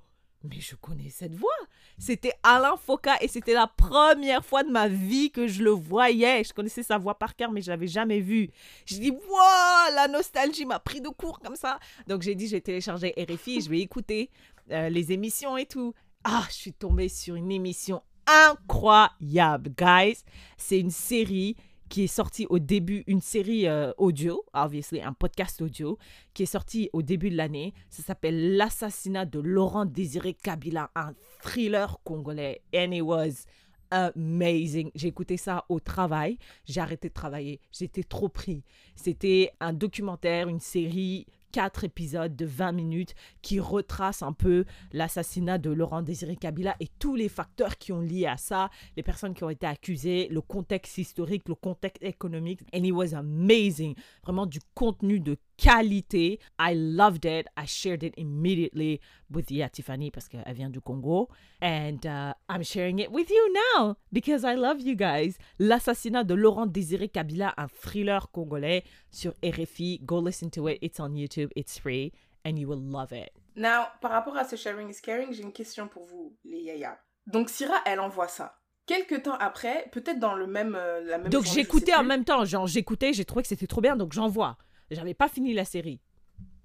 [0.45, 1.51] mais je connais cette voix.
[1.99, 6.45] C'était Alain Foka et c'était la première fois de ma vie que je le voyais.
[6.45, 8.51] Je connaissais sa voix par cœur, mais je l'avais jamais vu.
[8.85, 11.79] Je dis, wow, la nostalgie m'a pris de court comme ça.
[12.07, 14.31] Donc j'ai dit, je vais télécharger RFI, je vais écouter
[14.71, 15.95] euh, les émissions et tout.
[16.25, 20.25] Ah, je suis tombée sur une émission incroyable, guys.
[20.57, 21.57] C'est une série
[21.95, 25.97] qui est sortie au début, une série euh, audio, obviously, un podcast audio,
[26.33, 27.73] qui est sorti au début de l'année.
[27.89, 32.63] Ça s'appelle L'assassinat de Laurent Désiré Kabila, un thriller congolais.
[32.75, 33.47] And it was
[33.93, 34.91] amazing.
[34.97, 36.37] J'ai écouté ça au travail.
[36.65, 37.61] J'ai arrêté de travailler.
[37.71, 38.65] J'étais trop pris.
[38.97, 45.57] C'était un documentaire, une série, quatre épisodes de 20 minutes qui retrace un peu l'assassinat
[45.57, 49.35] de Laurent Désiré Kabila et tous les facteurs qui ont lié à ça, les personnes
[49.35, 52.63] qui ont été accusées, le contexte historique, le contexte économique.
[52.75, 53.95] And it was amazing.
[54.25, 56.39] Vraiment du contenu de qualité.
[56.59, 57.47] I loved it.
[57.57, 59.01] I shared it immediately
[59.31, 61.29] with Yia Tiffany parce qu'elle vient du Congo.
[61.63, 65.37] And uh, I'm sharing it with you now because I love you guys.
[65.59, 70.01] L'assassinat de Laurent Désiré Kabila, un thriller congolais sur RFI.
[70.05, 70.79] Go listen to it.
[70.83, 71.51] It's on YouTube.
[71.57, 72.13] It's free.
[72.45, 73.31] And you will love it.
[73.57, 76.99] Now, par rapport à ce sharing is caring, j'ai une question pour vous, les yaya.
[77.27, 78.59] Donc, Syrah, elle envoie ça.
[78.87, 82.45] Quelques temps après, peut-être dans le même, euh, la même Donc j'écoutais en même temps.
[82.45, 83.97] Genre j'écoutais, j'ai trouvé que c'était trop bien.
[83.97, 84.59] Donc j'envoie.
[84.91, 86.01] J'avais pas fini la série.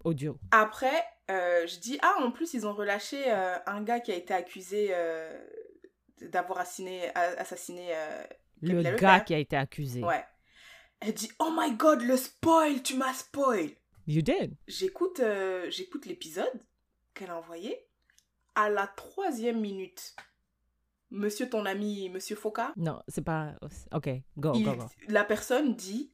[0.04, 0.38] audio.
[0.52, 4.16] Après, euh, je dis, ah, en plus, ils ont relâché euh, un gars qui a
[4.16, 5.38] été accusé euh,
[6.22, 7.94] d'avoir assassiné, assassiné
[8.62, 9.26] Le gars Leclerc.
[9.26, 10.04] qui a été accusé.
[10.04, 10.24] Ouais.
[11.02, 13.70] Elle dit, oh my god, le spoil, tu m'as spoil.
[14.08, 14.56] You did.
[14.68, 15.22] J'écoute
[15.70, 16.52] j'écoute l'épisode
[17.14, 17.78] qu'elle a envoyé.
[18.56, 20.16] À la troisième minute,
[21.12, 23.54] monsieur ton ami, monsieur Foka, Non, c'est pas.
[23.94, 24.86] Ok, go, il- go, go.
[25.08, 26.12] la personne dit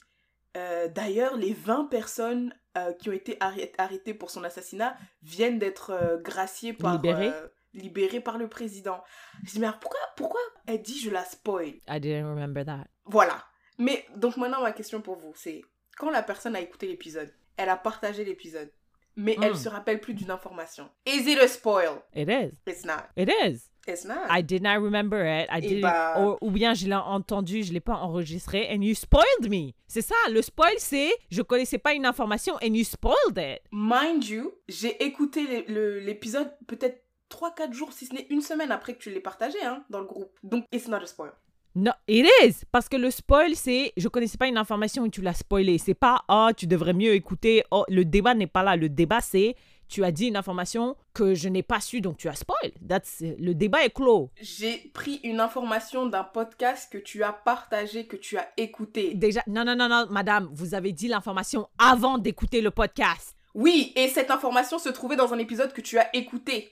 [0.55, 5.59] euh, d'ailleurs les 20 personnes euh, qui ont été arrêt- arrêtées pour son assassinat viennent
[5.59, 7.31] d'être euh, graciées par Libérées
[7.73, 9.03] libérées par le président.
[9.43, 11.73] Je dis mais pourquoi pourquoi elle dit je la spoil?
[11.89, 12.85] I didn't remember that.
[13.05, 13.43] Voilà.
[13.77, 15.61] Mais donc maintenant ma question pour vous c'est
[15.97, 18.71] quand la personne a écouté l'épisode, elle a partagé l'épisode
[19.17, 19.55] mais elle Mm.
[19.57, 20.89] se rappelle plus d'une information.
[21.05, 22.01] Is it a spoil?
[22.13, 22.51] It is.
[22.67, 23.03] It's not.
[23.17, 23.69] It is.
[23.87, 24.27] It's not.
[24.29, 25.47] I did not remember it.
[25.51, 28.67] I didn't, bah- ou, ou bien je l'ai entendu, je l'ai pas enregistré.
[28.71, 29.73] And you spoiled me.
[29.87, 33.61] C'est ça, le spoil, c'est je connaissais pas une information and you spoiled it.
[33.71, 38.99] Mind you, j'ai écouté l'épisode peut-être 3-4 jours, si ce n'est une semaine après que
[38.99, 40.37] tu l'aies partagé hein, dans le groupe.
[40.43, 41.31] Donc, it's not a spoil.
[41.77, 42.63] No, it is.
[42.71, 45.77] Parce que le spoil, c'est je connaissais pas une information et tu l'as spoilé.
[45.77, 47.63] C'est pas oh, tu devrais mieux écouter.
[47.69, 48.77] Oh, le débat n'est pas là.
[48.77, 49.55] Le débat, c'est
[49.87, 52.71] tu as dit une information que je n'ai pas su, donc tu as spoil.
[52.87, 54.29] That's, le débat est clos.
[54.41, 59.13] J'ai pris une information d'un podcast que tu as partagé, que tu as écouté.
[59.13, 63.35] Déjà, non, non, non, non, madame, vous avez dit l'information avant d'écouter le podcast.
[63.53, 66.71] Oui, et cette information se trouvait dans un épisode que tu as écouté.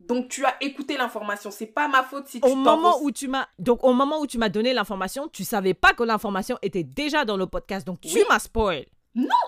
[0.00, 1.50] Donc, tu as écouté l'information.
[1.50, 4.26] C'est pas ma faute si tu Au moment où tu m'as donc au moment où
[4.26, 8.00] tu m'as donné l'information, tu savais pas que l'information était déjà dans le podcast, donc
[8.02, 8.22] tu Oui.
[8.28, 8.84] m'as spoil.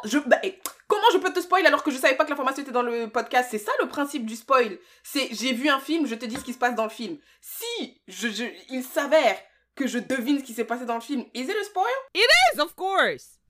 [0.05, 0.41] Je, bah,
[0.87, 3.09] comment je peux te spoil alors que je savais pas que l'information était dans le
[3.11, 3.49] podcast?
[3.51, 4.79] C'est ça le principe du spoil.
[5.03, 7.19] C'est j'ai vu un film, je te dis ce qui se passe dans le film.
[7.41, 9.37] Si je, je- il s'avère
[9.75, 11.85] que je devine ce qui s'est passé dans le film, is it a spoil?
[12.15, 13.41] Yes, of course.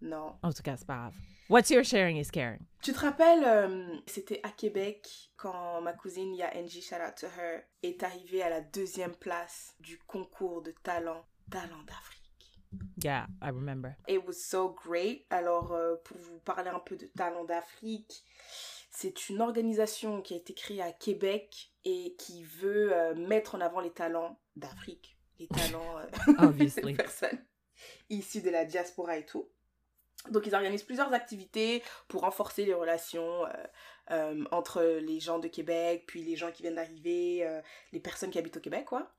[0.00, 0.36] Non.
[0.42, 1.14] En tout cas, c'est pas grave.
[1.48, 2.58] What's your sharing is caring?
[2.82, 5.06] Tu te rappelles, euh, c'était à Québec
[5.36, 9.96] quand ma cousine Angie, shout out to her, est arrivée à la deuxième place du
[10.08, 12.25] concours de talent, talent d'Afrique.
[13.02, 13.96] Yeah, I remember.
[14.08, 15.26] It was so great.
[15.30, 18.24] Alors, euh, pour vous parler un peu de Talent d'Afrique,
[18.96, 23.60] c'est une organisation qui a été créée à Québec et qui veut euh, mettre en
[23.60, 25.18] avant les talents d'Afrique.
[25.38, 26.52] Les talents euh,
[26.82, 27.44] des personnes
[28.08, 29.50] issues de la diaspora et tout.
[30.30, 33.44] Donc, ils organisent plusieurs activités pour renforcer les relations
[34.10, 37.46] euh, entre les gens de Québec, puis les gens qui viennent d'arriver,
[37.92, 39.14] les personnes qui habitent au Québec, quoi.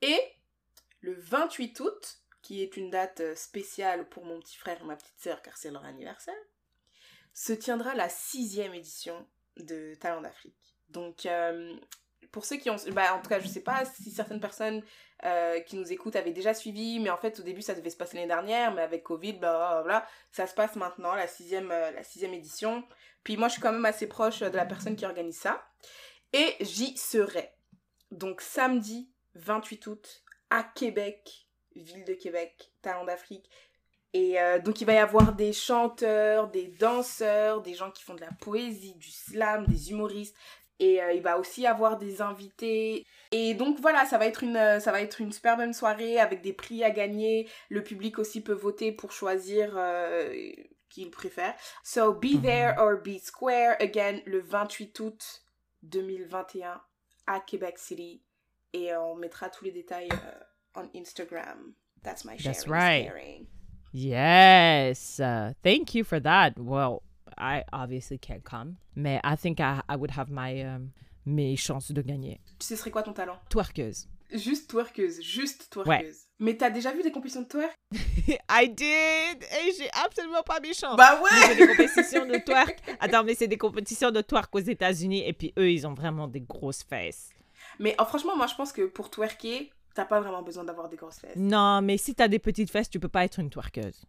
[0.00, 0.20] Et
[1.00, 4.96] le 28 août, qui est une date euh, spéciale pour mon petit frère et ma
[4.96, 6.34] petite sœur, car c'est leur anniversaire,
[7.32, 9.26] se tiendra la sixième édition
[9.56, 10.76] de Talent d'Afrique.
[10.90, 11.74] Donc, euh,
[12.32, 12.76] pour ceux qui ont...
[12.90, 14.82] Bah, en tout cas, je sais pas si certaines personnes
[15.24, 17.96] euh, qui nous écoutent avaient déjà suivi, mais en fait, au début, ça devait se
[17.96, 22.34] passer l'année dernière, mais avec Covid, voilà, ça se passe maintenant, la sixième, la sixième
[22.34, 22.84] édition.
[23.24, 25.64] Puis moi, je suis quand même assez proche de la personne qui organise ça.
[26.32, 27.52] Et j'y serai.
[28.10, 33.48] Donc, samedi 28 août, à Québec, ville de Québec, Talent d'Afrique.
[34.14, 38.14] Et euh, donc, il va y avoir des chanteurs, des danseurs, des gens qui font
[38.14, 40.36] de la poésie, du slam, des humoristes.
[40.82, 43.06] Et euh, il va aussi y avoir des invités.
[43.30, 46.18] Et donc, voilà, ça va, être une, euh, ça va être une super bonne soirée
[46.18, 47.48] avec des prix à gagner.
[47.68, 50.32] Le public aussi peut voter pour choisir euh,
[50.88, 51.54] qui il préfère.
[51.84, 53.76] So, be there or be square.
[53.80, 55.44] Again, le 28 août
[55.84, 56.80] 2021
[57.28, 58.20] à Québec City.
[58.72, 60.08] Et on mettra tous les détails
[60.74, 61.74] on Instagram.
[62.02, 62.44] That's my sharing.
[62.44, 63.04] That's right.
[63.06, 63.46] sharing.
[63.92, 65.20] Yes.
[65.20, 66.58] Uh, thank you for that.
[66.58, 67.02] Well,
[67.38, 70.92] I obviously can't come, mais I think I, I would have my um,
[71.24, 72.40] mes chances de gagner.
[72.58, 73.38] Tu sais, ce serait quoi ton talent?
[73.48, 74.08] Twerkeuse.
[74.32, 76.26] Juste twerkeuse, juste twerkeuse.
[76.38, 77.74] Mais t'as déjà vu des compétitions de twerk?
[78.48, 79.42] I did.
[79.42, 80.96] Et j'ai absolument pas mes chances.
[80.96, 82.78] Bah ouais des compétitions de twerk.
[82.98, 86.28] Attends, mais c'est des compétitions de twerk aux États-Unis et puis eux, ils ont vraiment
[86.28, 87.30] des grosses fesses.
[87.78, 90.96] Mais oh, franchement, moi je pense que pour twerker, t'as pas vraiment besoin d'avoir des
[90.96, 91.36] grosses fesses.
[91.36, 94.04] Non, mais si t'as des petites fesses, tu peux pas être une twerkeuse.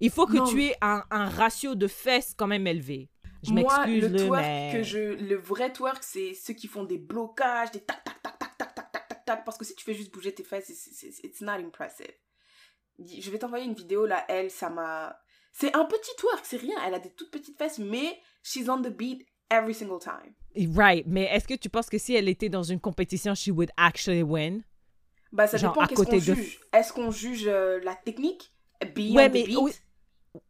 [0.00, 3.08] Il faut que Non, tu aies un, un ratio de fesses quand même élevé.
[3.42, 4.70] Je Moi, m'excuse, le le, twerk mais...
[4.72, 4.98] que je.
[4.98, 8.74] Le vrai twerk, c'est ceux qui font des blocages, des tac tac tac tac tac
[8.74, 9.44] tac tac tac tac.
[9.44, 12.10] Parce que si tu fais juste bouger tes fesses, c'est- c'est- c'est- it's not impressive.
[12.98, 15.16] Je vais t'envoyer une vidéo là, elle, ça m'a.
[15.52, 16.76] C'est un petit twerk, c'est rien.
[16.86, 20.34] Elle a des toutes petites fesses, mais she's on the beat every single time.
[20.74, 23.70] Right, mais est-ce que tu penses que si elle était dans une compétition, she would
[23.76, 24.62] actually win?
[25.34, 26.60] Bah, ça Genre, dépend à qu'est-ce qu'on côté de- juge.
[26.72, 28.52] Est-ce qu'on juge euh, la technique?
[28.94, 29.58] Be Ouais, on the mais beat?
[29.58, 29.72] oui,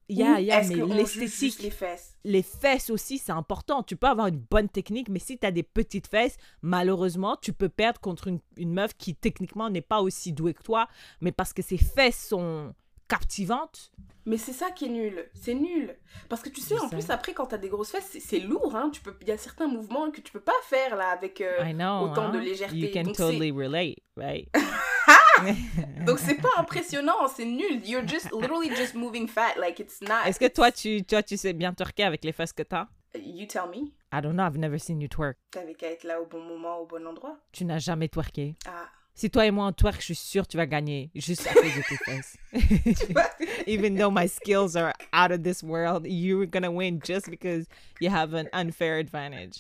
[0.09, 2.15] Yeah, yeah, mais l'esthétique, les fesses?
[2.25, 3.83] les fesses aussi, c'est important.
[3.83, 7.53] Tu peux avoir une bonne technique, mais si tu as des petites fesses, malheureusement, tu
[7.53, 10.89] peux perdre contre une, une meuf qui techniquement n'est pas aussi douée que toi,
[11.21, 12.75] mais parce que ses fesses sont
[13.15, 13.93] captivante.
[14.27, 15.31] Mais c'est ça qui est nul.
[15.35, 15.95] C'est nul.
[16.29, 18.75] Parce que tu sais, en plus, après, quand t'as des grosses fesses, c'est- lourd.
[18.75, 18.91] Hein.
[18.91, 19.15] Tu peux...
[19.21, 21.41] Il y a certains mouvements que tu peux pas faire là avec.
[21.41, 22.11] euh, know.
[22.11, 22.43] autant de hein?
[22.43, 22.77] légèreté.
[22.77, 24.49] You can Donc, c'est- totally relate, right?
[26.07, 27.85] Donc c'est pas impressionnant, c'est nul.
[27.85, 29.57] You're just literally just moving fat.
[29.59, 30.25] Like it's not.
[30.27, 32.87] Est-ce que toi tu, toi, tu sais bien twerker avec les fesses que t'as?
[33.15, 33.91] You tell me.
[34.13, 35.37] I don't know, I've never seen you twerk.
[35.51, 37.37] T'avais qu'à être là au bon moment, au bon endroit.
[37.53, 38.55] Tu n'as jamais twerké.
[38.67, 38.89] Ah.
[39.17, 41.55] Si toi et moi on twerk, je suis sûre que tu vas gagner juste à
[41.55, 42.37] cause de tes fesses.
[43.67, 47.67] Even though my skills are out of this world, you're gonna win just because
[48.01, 49.59] you have an unfair advantage.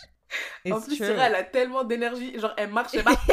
[0.66, 1.06] en It's plus, true.
[1.06, 2.36] Syrah, elle a tellement d'énergie.
[2.38, 3.24] Genre, elle marche, elle marche.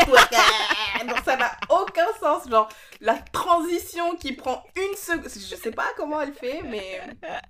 [1.08, 2.48] Donc ça n'a aucun sens.
[2.48, 2.70] Genre,
[3.00, 5.24] la transition qui prend une seconde.
[5.28, 7.02] Je sais pas comment elle fait, mais.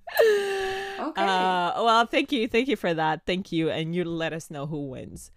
[0.99, 1.18] Ok.
[1.18, 3.26] Uh, well, thank you, thank you for that.
[3.26, 5.31] Thank you, and you let us know who wins.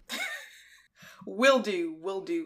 [1.25, 2.45] will do, will do.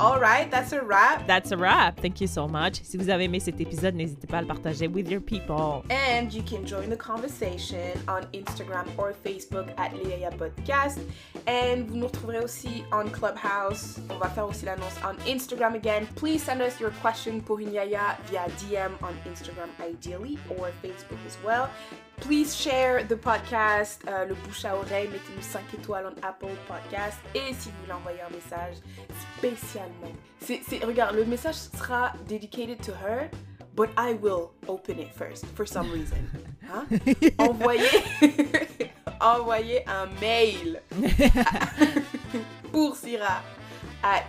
[0.00, 1.26] Alright, that's a wrap.
[1.26, 2.00] That's a wrap.
[2.00, 2.82] Thank you so much.
[2.82, 5.84] Si vous avez aimé cet épisode, n'hésitez pas à le partager with your people.
[5.90, 11.00] And you can join the conversation on Instagram or Facebook at Léa Podcast.
[11.46, 14.00] And vous nous retrouverez aussi on Clubhouse.
[14.08, 16.06] On va faire aussi l'annonce on Instagram again.
[16.16, 21.18] Please send us your question pour une yaya via DM on Instagram ideally or Facebook
[21.26, 21.68] as well.
[22.20, 27.18] Please share the podcast, euh, le bouche à oreille, mettez-nous 5 étoiles en Apple Podcast.
[27.34, 28.76] Et si vous voulez envoyer un message
[29.38, 33.30] spécialement, c'est, regarde, le message sera dedicated to her,
[33.74, 36.18] but I will open it first for some reason.
[36.72, 36.86] Hein?
[37.38, 37.88] Envoyez,
[39.20, 40.80] envoyez un mail
[42.70, 43.42] pour Syrah
[44.04, 44.22] à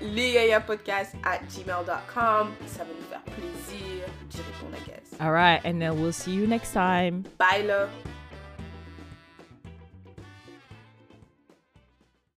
[0.62, 2.52] podcast at gmail.com.
[2.66, 5.01] Ça va nous faire plaisir d'y répondre, guess.
[5.22, 7.26] All right, and then we'll see you next time.
[7.38, 7.88] Bye, là.